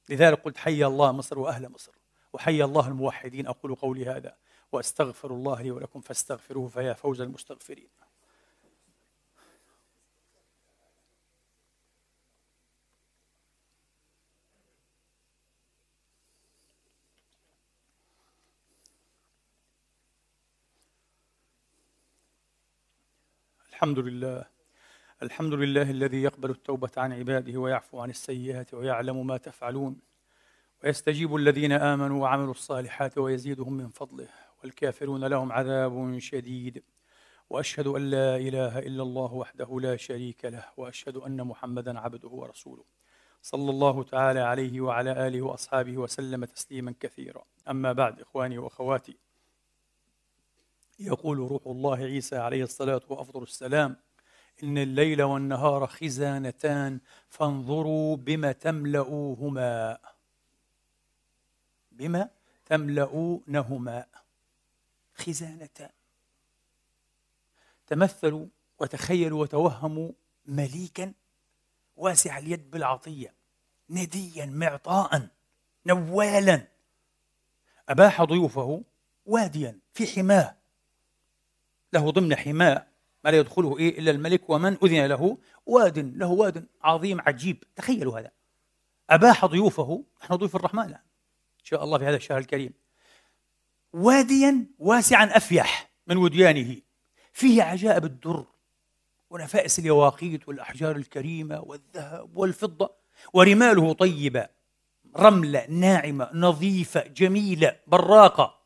[0.10, 1.92] لذلك قلت حي الله مصر وأهل مصر.
[2.38, 4.36] وحي الله الموحدين أقول قولي هذا
[4.72, 7.90] وأستغفر الله لي ولكم فاستغفروه فيا فوز المستغفرين.
[23.70, 24.46] الحمد لله.
[25.22, 30.00] الحمد لله الذي يقبل التوبة عن عباده ويعفو عن السيئات ويعلم ما تفعلون.
[30.84, 34.28] ويستجيب الذين آمنوا وعملوا الصالحات ويزيدهم من فضله
[34.64, 36.84] والكافرون لهم عذاب شديد.
[37.50, 42.84] وأشهد أن لا إله إلا الله وحده لا شريك له وأشهد أن محمدا عبده ورسوله.
[43.42, 47.44] صلى الله تعالى عليه وعلى آله وأصحابه وسلم تسليما كثيرا.
[47.70, 49.18] أما بعد إخواني وأخواتي
[51.00, 53.96] يقول روح الله عيسى عليه الصلاة وأفضل السلام
[54.64, 57.00] إن الليل والنهار خزانتان
[57.30, 59.98] فانظروا بما تملؤوهما.
[61.98, 62.30] بما
[62.66, 64.06] تملؤونهما
[65.16, 65.90] خزانتان
[67.88, 68.46] تمثلوا
[68.80, 70.12] وتخيلوا وتوهموا
[70.46, 71.14] مليكا
[71.98, 73.34] واسع اليد بالعطية
[73.90, 75.28] نديا معطاء
[75.86, 76.68] نوالا.
[77.90, 78.84] أباح ضيوفه
[79.26, 80.56] واديا في حماه.
[81.94, 82.88] له ضمن حماه
[83.24, 87.64] ما لا يدخله إيه إلا الملك ومن أذن له واد له واد عظيم عجيب.
[87.76, 88.32] تخيلوا هذا.
[89.10, 91.02] أباح ضيوفه نحن ضيوف الرحمن الآن.
[91.68, 92.74] شاء الله في هذا الشهر الكريم.
[93.94, 96.82] واديا واسعا أفيح من وديانه.
[97.34, 98.46] فيه عجائب الدر
[99.30, 102.96] ونفائس اليواقيت والأحجار الكريمة والذهب والفضة
[103.34, 104.48] ورماله طيبة
[105.18, 108.60] رملة ناعمة نظيفة جميلة براقة.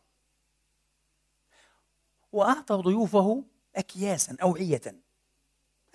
[2.31, 3.43] وأعطى ضيوفه
[3.75, 4.81] أكياسا أوعية.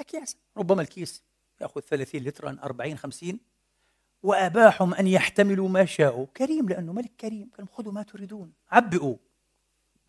[0.01, 1.23] أكياسا ربما الكيس
[1.61, 3.41] يأخذ 30 لترا 40 50
[4.23, 6.27] وأباحهم أن يحتملوا ما شاءوا.
[6.37, 7.51] كريم لأنه ملك كريم.
[7.59, 8.53] قال خذوا ما تريدون.
[8.71, 9.17] عبئوا.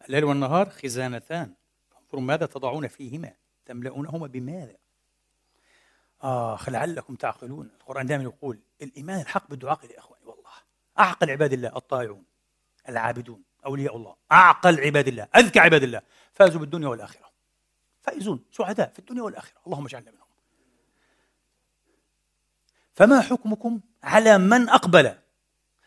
[0.05, 1.53] الليل والنهار خزانتان.
[1.91, 3.33] فانظروا ماذا تضعون فيهما.
[3.65, 4.75] تملؤونهما بماذا؟
[6.21, 7.69] آخ لعلكم تعقلون.
[7.81, 10.25] القرآن دائما يقول الإيمان الحق بالدعاء يا إخواني.
[10.25, 10.51] والله
[10.99, 12.23] أعقل عباد الله الطائعون
[12.89, 14.15] العابدون أولياء الله.
[14.31, 16.01] أعقل عباد الله أذكى عباد الله.
[16.33, 17.31] فازوا بالدنيا والآخرة.
[18.01, 19.61] فائزون سعداء في الدنيا والآخرة.
[19.67, 20.27] اللهم اجعلنا منهم.
[22.93, 25.15] فما حكمكم على من أقبل.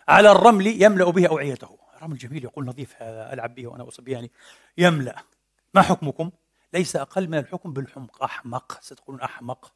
[0.08, 1.78] على الرمل يملأ به أوعيته.
[2.02, 4.30] رمل جميل يقول نظيف هذا ألعب به وأنا أصب يعني.
[4.78, 5.16] يملأ.
[5.74, 6.30] ما حكمكم؟
[6.72, 8.22] ليس أقل من الحكم بالحمق.
[8.22, 9.72] أحمق ستقولون أحمق.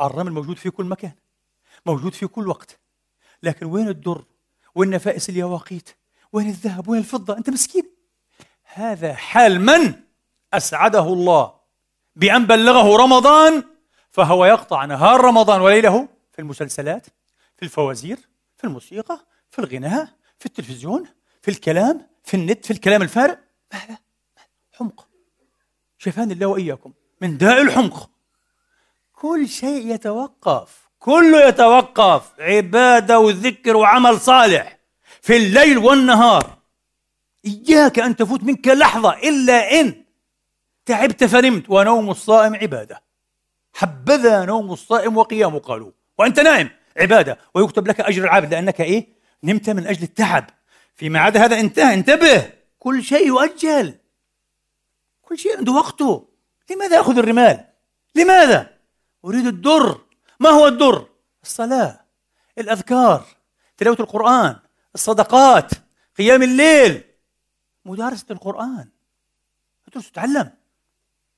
[0.00, 1.12] الرمل موجود في كل مكان
[1.86, 2.78] موجود في كل وقت.
[3.42, 4.24] لكن وين الدر؟
[4.74, 5.90] وين نفائس اليواقيت؟
[6.32, 7.90] وين الذهب؟ وين الفضة؟ أنت مسكين.
[8.64, 9.94] هذا حال من
[10.54, 11.54] أسعده الله
[12.16, 13.64] بأن بلغه رمضان
[14.10, 17.06] فهو يقطع نهار رمضان وليله في المسلسلات.
[17.60, 18.18] في الفوازير
[18.56, 20.08] في الموسيقى في الغناء
[20.38, 21.06] في التلفزيون
[21.42, 23.34] في الكلام في النت في الكلام الفارغ.
[23.72, 23.98] ماذا
[24.72, 25.08] حمق.
[25.98, 26.92] شفاني الله وإياكم.
[27.20, 28.10] من داء الحمق.
[29.12, 30.88] كل شيء يتوقف.
[30.98, 32.40] كله يتوقف.
[32.40, 34.78] عبادة وذكر وعمل صالح.
[35.22, 36.58] في الليل والنهار.
[37.46, 40.04] إياك أن تفوت منك لحظة إلا إن
[40.86, 41.64] تعبت فنمت.
[41.68, 43.02] ونوم الصائم عبادة.
[43.74, 45.92] حبذا نوم الصائم وقيامه قالوا.
[46.18, 46.70] وأنت نائم
[47.00, 49.08] عبادة ويكتب لك أجر العابد لأنك إيه؟
[49.44, 50.50] نمت من أجل التعب.
[50.96, 52.52] فيما عدا هذا انتهى انتبه.
[52.78, 53.94] كل شيء يؤجل.
[55.22, 56.28] كل شيء عنده وقته.
[56.70, 57.64] لماذا يأخذ الرمال؟
[58.14, 58.78] لماذا؟
[59.24, 60.00] أريد الدر.
[60.40, 61.08] ما هو الدر؟
[61.42, 62.00] الصلاة
[62.58, 63.26] الأذكار
[63.76, 64.56] تلاوة القرآن
[64.94, 65.70] الصدقات
[66.18, 67.04] قيام الليل.
[67.84, 68.88] مدارسة القرآن.
[69.88, 70.50] ادرس تعلم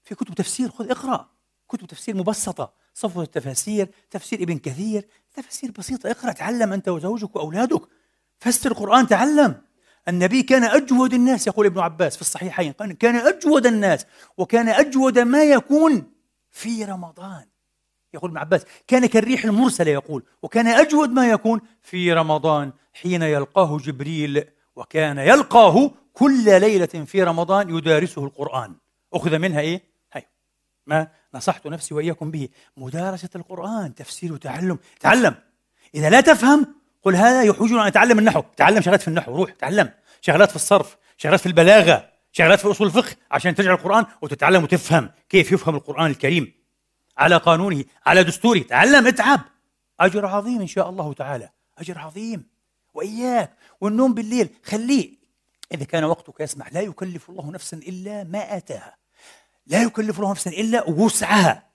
[0.05, 1.29] في كتب تفسير خذ اقرأ.
[1.69, 2.73] كتب تفسير مبسطة.
[2.95, 5.09] صفوة التفاسير تفسير ابن كثير.
[5.35, 7.83] تفسير بسيطة اقرأ تعلم أنت وزوجك وأولادك.
[8.39, 9.63] فسر القرآن تعلم.
[10.09, 12.73] النبي كان أجود الناس يقول ابن عباس في الصحيحين.
[12.73, 14.07] كان أجود الناس
[14.37, 16.13] وكان أجود ما يكون
[16.51, 17.45] في رمضان.
[18.15, 22.73] يقول ابن عباس كان كالريح المرسلة يقول وكان أجود ما يكون في رمضان.
[22.93, 24.45] حين يلقاه جبريل
[24.77, 28.75] وكان يلقاه كل ليلة في رمضان يدارسه القرآن.
[29.15, 30.27] أخذ منها إيه؟ هاي.
[30.87, 32.49] ما نصحت نفسي وإياكم به.
[32.77, 34.79] مدارسة القرآن تفسير وتعلم.
[35.01, 35.35] تعلم.
[35.95, 38.43] إذا لا تفهم قل هذا يحوجنا أن أتعلم النحو.
[38.57, 39.91] تعلم شغلات في النحو روح تعلم.
[40.21, 45.11] شغلات في الصرف شغلات في البلاغة شغلات في أصول الفقه عشان ترجع القرآن وتتعلم وتفهم
[45.29, 46.53] كيف يفهم القرآن الكريم.
[47.19, 48.59] على قانونه على دستوره.
[48.59, 49.41] تعلم اتعب.
[50.01, 51.49] أجر عظيم إن شاء الله تعالى.
[51.79, 52.47] أجر عظيم.
[52.95, 53.53] وإياك.
[53.81, 55.23] والنوم بالليل خليه.
[55.73, 59.02] إذا كان وقتك يسمح لا يكلف الله نفسا إلا ما آتاها.
[59.67, 61.73] لا يكلف الله نفسا إلا وسعها.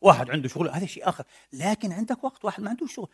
[0.00, 1.24] واحد عنده شغل هذا شيء آخر.
[1.52, 3.08] لكن عندك وقت واحد ما عنده شغل.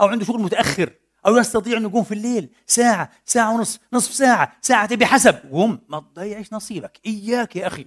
[0.00, 0.92] أو عنده شغل متأخر
[1.26, 2.48] أو يستطيع أن يقوم في الليل.
[2.66, 7.86] ساعة ساعة ونصف نصف ساعة ساعة بحسب قوم ما تضيعش نصيبك؟ إياك يا أخي.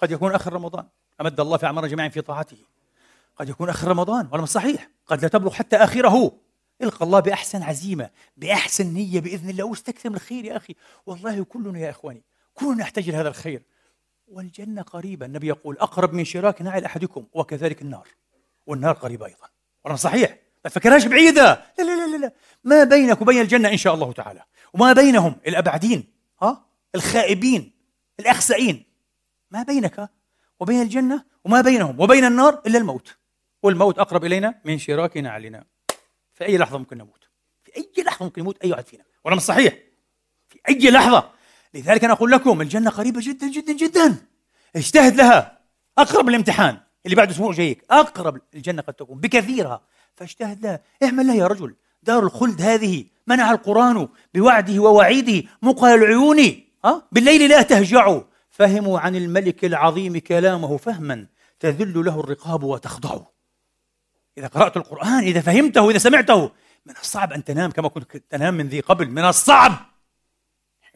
[0.00, 0.86] قد يكون آخر رمضان.
[1.20, 2.56] أمد الله في أعمار جميعا في طاعته.
[3.36, 4.88] قد يكون آخر رمضان ولا صحيح.
[5.06, 6.32] قد لا تبلغ حتى آخره.
[6.82, 9.64] القى الله بأحسن عزيمة بأحسن نية بإذن الله.
[9.64, 10.74] واستكثر من الخير يا أخي.
[11.06, 13.62] والله كلنا يا إخواني كلنا نحتاج لهذا الخير.
[14.26, 15.26] والجنة قريبة.
[15.26, 18.08] النبي يقول أقرب من شراك نعل أحدكم وكذلك النار.
[18.66, 19.48] والنار قريبة أيضا.
[19.84, 20.38] ولا صحيح.
[20.64, 21.64] ما تفكرهاش بعيدة.
[21.78, 22.32] لا لا لا لا
[22.64, 24.42] ما بينك وبين الجنة إن شاء الله تعالى.
[24.72, 26.12] وما بينهم الأبعدين
[26.42, 27.72] ها؟ الخائبين
[28.20, 28.84] الأخسئين.
[29.50, 30.10] ما بينك
[30.60, 33.16] وبين الجنة وما بينهم وبين النار إلا الموت.
[33.62, 35.64] والموت أقرب إلينا من شراك نعلنا.
[36.34, 37.28] في أي لحظة ممكن نموت؟
[37.64, 39.74] في أي لحظة ممكن يموت أي واحد فينا؟ ولا صحيح.
[40.48, 41.30] في أي لحظة
[41.74, 44.16] لذلك أنا أقول لكم الجنة قريبة جدا جدا جدا.
[44.76, 45.58] اجتهد لها.
[45.98, 47.84] أقرب الامتحان اللي بعد أسبوع جايك.
[47.90, 49.80] أقرب الجنة قد تكون بكثيرها.
[50.14, 50.80] فاجتهد لها.
[51.02, 51.74] اعمل لها يا رجل.
[52.02, 56.38] دار الخلد هذه منع القرآن بوعده ووعيده مقل العيون
[56.84, 58.22] ها؟ بالليل لا تهجعوا.
[58.50, 61.26] فهموا عن الملك العظيم كلامه فهما.
[61.60, 63.20] تذل له الرقاب وتخضع.
[64.38, 66.50] إذا قرأت القرآن إذا فهمته إذا سمعته
[66.86, 69.93] من الصعب أن تنام كما كنت تنام من ذي قبل من الصعب.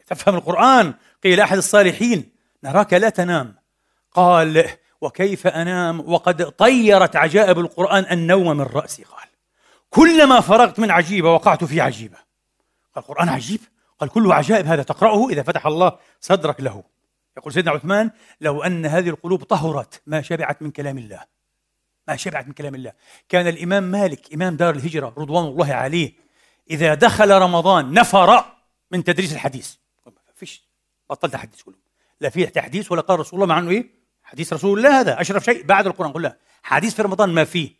[0.08, 0.94] تفهم القرآن؟
[1.24, 2.32] قيل أحد الصالحين.
[2.64, 3.54] نراك لا تنام.
[4.12, 4.68] قال
[5.00, 9.04] وكيف أنام؟ وقد طيرت عجائب القرآن النوم من رأسي.
[9.04, 9.28] قال
[9.90, 12.16] كلما فرغت من عجيبة وقعت في عجيبة.
[12.94, 13.60] قال القرآن عجيب؟
[13.98, 16.84] قال كله عجائب هذا تقرأه إذا فتح الله صدرك له.
[17.36, 21.20] يقول سيدنا عثمان لو أن هذه القلوب طهرت ما شبعت من كلام الله.
[22.08, 22.92] ما شبعت من كلام الله.
[23.28, 26.12] كان الإمام مالك إمام دار الهجرة رضوان الله عليه
[26.70, 28.44] إذا دخل رمضان نفر
[28.90, 29.74] من تدريس الحديث.
[31.10, 31.74] بطلت أحدث كله
[32.20, 33.90] لا في تحديث ولا قال رسول الله مع أنه إيه؟
[34.22, 37.70] حديث رسول الله هذا أشرف شيء بعد القرآن قل لا حديث في رمضان ما فيه.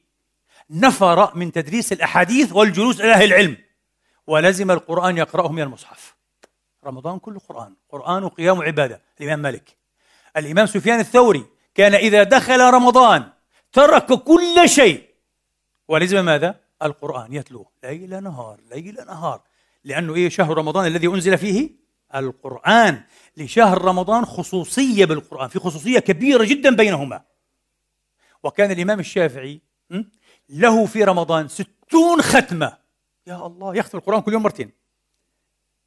[0.70, 3.56] نفر من تدريس الأحاديث والجلوس إلى أهل العلم.
[4.26, 6.16] ولزم القرآن يقرأه من المصحف.
[6.84, 7.74] رمضان كله قرآن.
[7.90, 9.02] قرآن وقيام وعبادة.
[9.20, 9.76] الإمام مالك.
[10.36, 13.30] الإمام سفيان الثوري كان إذا دخل رمضان
[13.72, 15.08] ترك كل شيء.
[15.88, 17.66] ولزم ماذا؟ القرآن يتلوه.
[17.84, 18.60] ليل نهار.
[18.70, 19.40] ليل نهار.
[19.84, 21.70] لأنه إيه؟ شهر رمضان الذي أنزل فيه
[22.14, 23.02] القرآن
[23.36, 27.22] لشهر رمضان خصوصية بالقرآن في خصوصية كبيرة جدا بينهما.
[28.42, 29.60] وكان الإمام الشافعي
[30.48, 32.78] له في رمضان ستون ختمة.
[33.26, 34.70] يا الله يختم القرآن كل يوم مرتين.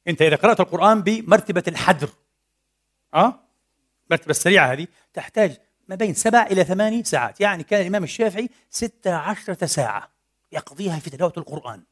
[0.08, 2.08] أنت إذا قرأت القرآن بمرتبة الحدر.
[3.14, 3.40] أه؟
[4.06, 5.58] المرتبة السريعة هذه تحتاج
[5.88, 7.40] ما بين سبع إلى ثماني ساعات.
[7.40, 10.12] يعني كان الإمام الشافعي ستة عشرة ساعة
[10.52, 11.82] يقضيها في تلاوة القرآن.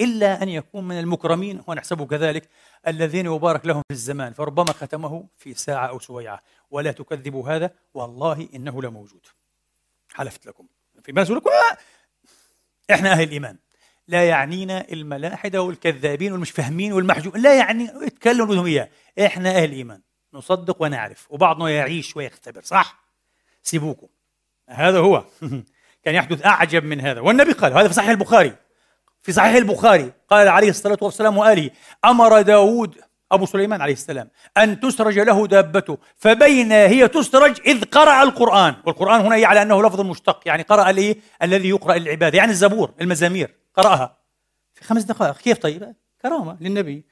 [0.00, 2.48] إلا أن يكون من المكرمين ونحسبه كذلك
[2.86, 6.42] الذين يبارك لهم في الزمان فربما ختمه في ساعة أو سويعة.
[6.70, 9.26] ولا تكذبوا هذا والله إنه لموجود.
[10.14, 10.66] حلفت لكم.
[11.02, 11.76] في ناس لكم آه،
[12.94, 13.56] إحنا أهل الإيمان.
[14.08, 18.88] لا يعنينا الملاحدة والكذابين والمش فاهمين والمحجوبين لا يعني اتكلموا بدهم إياه.
[19.26, 20.00] إحنا أهل الإيمان.
[20.34, 21.26] نصدق ونعرف.
[21.30, 23.04] وبعضنا يعيش ويختبر صح؟
[23.62, 24.08] سيبوكم.
[24.68, 25.24] هذا هو.
[26.04, 27.20] كان يحدث أعجب من هذا.
[27.20, 28.67] والنبي قال هذا في صحيح البخاري.
[29.22, 31.70] في صحيح البخاري قال عليه الصلاة والسلام وآله
[32.04, 32.98] أمر داود
[33.32, 39.20] أبو سليمان عليه السلام أن تسرج له دابته فبين هي تسرج إذ قرأ القرآن والقرآن
[39.20, 44.18] هنا على أنه لفظ مشتق يعني قرأ لي الذي يقرأ للعباد يعني الزبور المزامير قرأها.
[44.74, 47.06] في خمس دقائق كيف طيب؟ كرامة للنبي.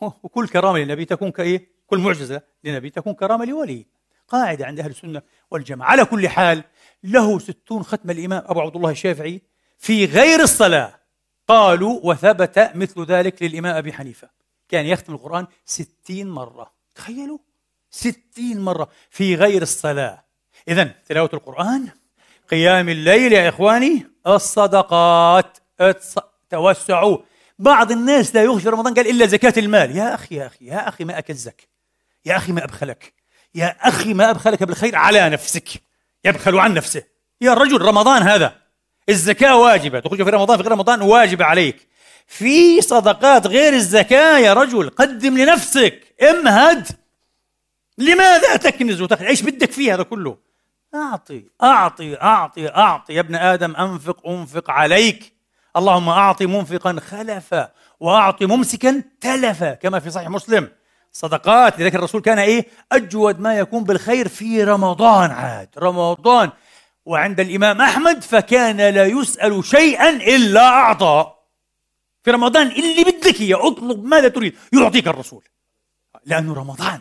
[0.00, 3.86] وكل كرامة للنبي تكون كإيه؟ كل معجزة للنبي تكون كرامة لولي.
[4.28, 5.88] قاعدة عند أهل السنة والجماعة.
[5.90, 6.64] على كل حال
[7.04, 9.42] له ستون ختم الإمام أبو عبد الله الشافعي
[9.78, 11.01] في غير الصلاة.
[11.48, 14.30] قالوا وثبت مثل ذلك للإمام أبي حنيفة.
[14.68, 16.72] كان يختم القرآن ستين مرة.
[16.94, 17.38] تخيلوا.
[17.90, 20.24] ستين مرة في غير الصلاة.
[20.68, 21.88] إذا تلاوة القرآن
[22.50, 25.58] قيام الليل يا إخواني الصدقات
[26.50, 27.18] توسعوا.
[27.58, 29.96] بعض الناس لا يخشى رمضان قال إلا زكاة المال.
[29.96, 31.68] يا أخي يا أخي يا أخي ما أكزك
[32.24, 33.14] يا أخي ما أبخلك.
[33.54, 35.68] يا أخي ما أبخلك بالخير على نفسك.
[36.24, 37.02] يبخل عن نفسه.
[37.40, 38.61] يا رجل رمضان هذا.
[39.08, 40.00] الزكاة واجبة.
[40.00, 41.88] تخرج في رمضان في غير رمضان واجبة عليك.
[42.26, 46.14] في صدقات غير الزكاة يا رجل قدم لنفسك.
[46.22, 46.86] امهد.
[47.98, 50.36] لماذا تكنز وتخرج؟ إيش بدك فيه هذا كله.
[50.94, 53.14] أعطي أعطي أعطي أعطي.
[53.14, 55.32] يا ابن آدم أنفق أنفق عليك.
[55.76, 57.68] اللهم أعطي منفقا خلفا
[58.00, 60.68] وأعطي ممسكا تلفا كما في صحيح مسلم.
[61.12, 61.80] صدقات.
[61.80, 65.68] لذلك الرسول كان إيه؟ أجود ما يكون بالخير في رمضان عاد.
[65.78, 66.50] رمضان.
[67.06, 71.32] وعند الإمام أحمد فكان لا يسأل شيئا إلا أعطى.
[72.22, 75.44] في رمضان اللي بدك إياه اطلب ماذا تريد يعطيك الرسول.
[76.26, 77.00] لأنه رمضان.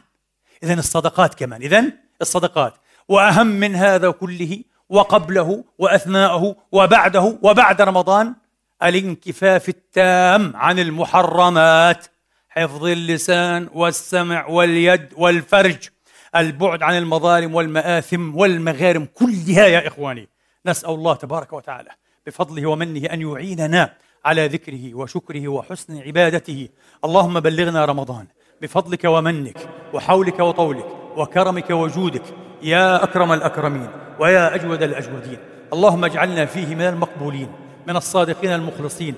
[0.63, 1.61] اذا الصدقات كمان.
[1.61, 1.83] اذا
[2.21, 2.73] الصدقات.
[3.07, 8.35] وأهم من هذا كله وقبله وأثناءه وبعده وبعد رمضان
[8.83, 12.05] الانكفاف التام عن المحرمات.
[12.49, 15.89] حفظ اللسان والسمع واليد والفرج.
[16.35, 20.27] البعد عن المظالم والمآثم والمغارم كلها يا إخواني.
[20.65, 21.89] نسأل الله تبارك وتعالى
[22.27, 23.93] بفضله ومنه أن يعيننا
[24.25, 26.69] على ذكره وشكره وحسن عبادته.
[27.05, 28.25] اللهم بلغنا رمضان
[28.61, 29.57] بفضلك ومنك
[29.93, 30.85] وحولك وطولك
[31.17, 32.23] وكرمك وجودك.
[32.63, 35.37] يا أكرم الأكرمين ويا أجود الأجودين.
[35.73, 37.51] اللهم اجعلنا فيه من المقبولين
[37.87, 39.15] من الصادقين المخلصين.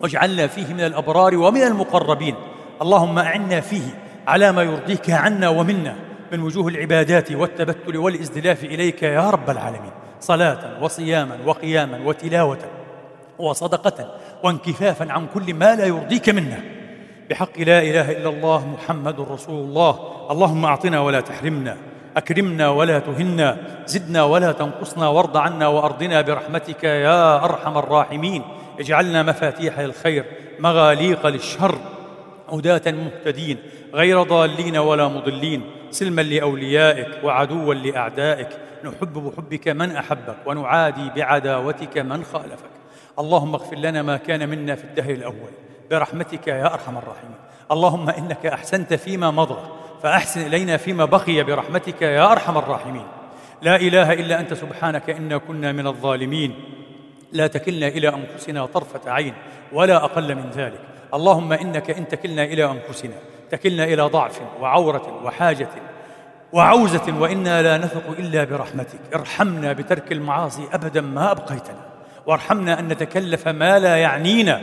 [0.00, 2.34] واجعلنا فيه من الأبرار ومن المقربين.
[2.82, 6.07] اللهم أعنا فيه على ما يرضيك عنا ومنا.
[6.32, 9.90] من وجوه العبادات والتبتل والازدلاف إليك يا رب العالمين.
[10.20, 12.58] صلاة وصياما وقياما وتلاوة
[13.38, 14.14] وصدقة
[14.44, 16.60] وانكفافا عن كل ما لا يرضيك منا
[17.30, 19.98] بحق لا إله إلا الله محمد رسول الله.
[20.30, 21.76] اللهم أعطنا ولا تحرمنا
[22.16, 23.56] أكرمنا ولا تهنا
[23.86, 28.42] زدنا ولا تنقصنا وارض عنا وأرضنا برحمتك يا أرحم الراحمين.
[28.80, 30.24] اجعلنا مفاتيح للخير
[30.58, 31.78] مغاليق للشر.
[32.50, 33.58] هداة مهتدين
[33.94, 35.62] غير ضالين ولا مضلين.
[35.90, 38.48] سلما لأوليائك وعدوا لأعدائك.
[38.84, 42.70] نحب بحبك من أحبك ونعادي بعداوتك من خالفك.
[43.18, 45.52] اللهم اغفر لنا ما كان منا في الدهر الأول.
[45.90, 47.36] برحمتك يا أرحم الراحمين.
[47.72, 49.58] اللهم إنك أحسنت فيما مضى
[50.02, 53.06] فأحسن إلينا فيما بقي برحمتك يا أرحم الراحمين.
[53.62, 56.54] لا إله إلا أنت سبحانك إنا كنا من الظالمين.
[57.32, 59.34] لا تكلنا إلى أنفسنا طرفة عين
[59.72, 60.80] ولا أقل من ذلك.
[61.14, 63.14] اللهم إنك إن تكلنا إلى أنفسنا
[63.50, 65.68] تكلنا إلى ضعف وعورة وحاجة
[66.52, 69.00] وعوزة وإنا لا نثق إلا برحمتك.
[69.14, 71.80] ارحمنا بترك المعاصي أبدا ما أبقيتنا.
[72.26, 74.60] وارحمنا أن نتكلف ما لا يعنينا.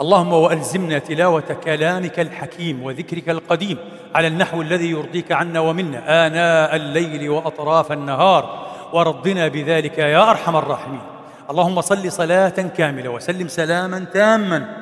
[0.00, 3.78] اللهم وألزمنا تلاوة كلامك الحكيم وذكرك القديم
[4.14, 6.26] على النحو الذي يرضيك عنا ومنا.
[6.26, 8.66] آناء الليل وأطراف النهار.
[8.92, 11.02] ورضنا بذلك يا أرحم الراحمين.
[11.50, 14.79] اللهم صل صلاة كاملة وسلم سلاما تاما.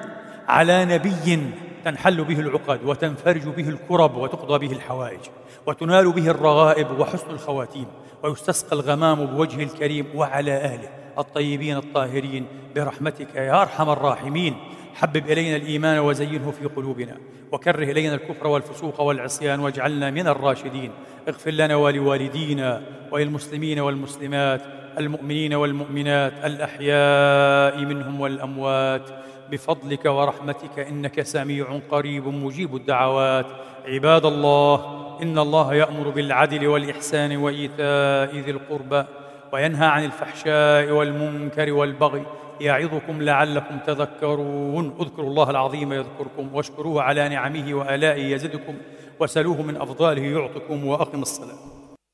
[0.48, 1.52] على نبي
[1.84, 5.20] تنحل به العقد وتنفرج به الكرب وتقضى به الحوائج
[5.66, 7.86] وتنال به الرغائب وحسن الخواتيم
[8.22, 10.88] ويستسقى الغمام بوجه الكريم وعلى اهله
[11.18, 12.46] الطيبين الطاهرين
[12.76, 14.56] برحمتك يا أرحم الراحمين.
[14.94, 17.16] حبب إلينا الإيمان وزينه في قلوبنا
[17.52, 20.90] وكره إلينا الكفر والفسوق والعصيان واجعلنا من الراشدين.
[21.28, 22.82] اغفر لنا ولوالدينا
[23.12, 24.62] وللمسلمين والمسلمات
[24.98, 29.10] المؤمنين والمؤمنات الأحياء منهم والأموات
[29.50, 33.46] بفضلك ورحمتك إنك سميع قريب مجيب الدعوات.
[33.86, 39.04] عباد الله إن الله يأمر بالعدل والإحسان وإيتاء ذي القربى
[39.52, 42.26] وينهى عن الفحشاء والمنكر والبغي
[42.60, 44.96] يعظكم لعلكم تذكرون.
[45.00, 48.74] اذكروا الله العظيم يذكركم واشكروه على نعمه وآلائه يزدكم
[49.20, 51.58] وسلوه من أفضاله يعطكم وأقم الصلاة.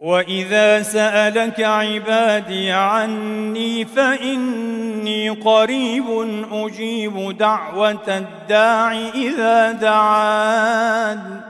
[0.00, 6.04] واذا سالك عبادي عني فاني قريب
[6.52, 11.40] أجيب دعوه الداع اذا دعان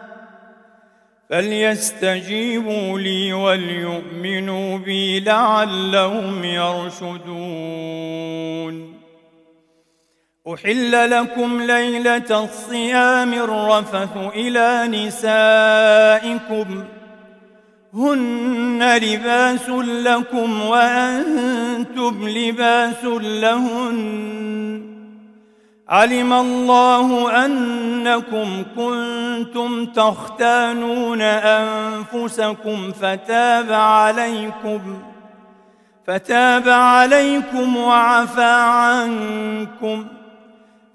[1.28, 7.80] فليستجيبوا لي وليؤمنوا بي لعلهم يرشدون
[10.54, 16.84] احل لكم ليله الصيام الرفث إلى نسائكم
[17.94, 19.68] هن لباس
[20.04, 24.90] لكم وأنتم لباس لهن.
[25.88, 34.80] علم الله أنكم كنتم تختانون أنفسكم فتاب عليكم
[36.06, 40.06] فتاب عليكم وعفى عنكم.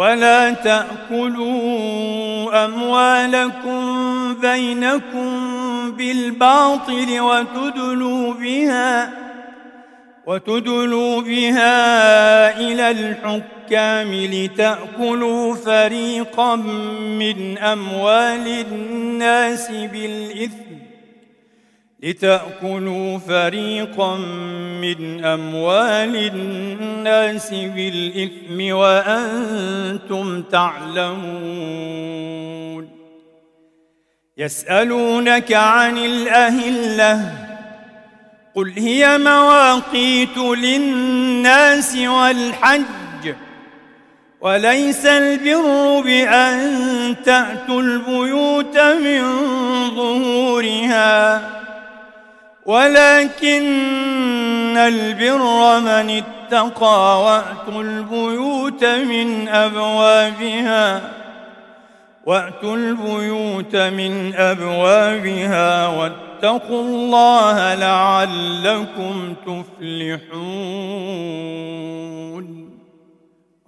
[0.00, 1.44] ولا تأكلوا
[2.64, 5.30] أموالكم بينكم
[5.92, 9.10] بالباطل وتدلوا بها
[10.26, 16.56] وتدلوا بها إلى الحكام لتأكلوا فريقا
[16.96, 20.69] من أموال الناس بالإثم
[22.02, 24.16] لتأكلوا فريقا
[24.80, 31.80] من أموال الناس بالإثم وأنتم تعلمون.
[34.38, 37.32] يسألونك عن الأهلة
[38.54, 43.34] قل هي مواقيت للناس والحج
[44.40, 49.22] وليس البر بأن تأتوا البيوت من
[49.96, 51.60] ظهورها.
[52.70, 53.66] ولكن
[54.76, 61.10] البر من اتقى وأتوا البيوت من أبوابها
[62.26, 70.30] وأتوا البيوت من أبوابها واتقوا الله لعلكم تفلحون.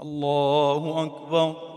[0.01, 1.72] الله أكبر.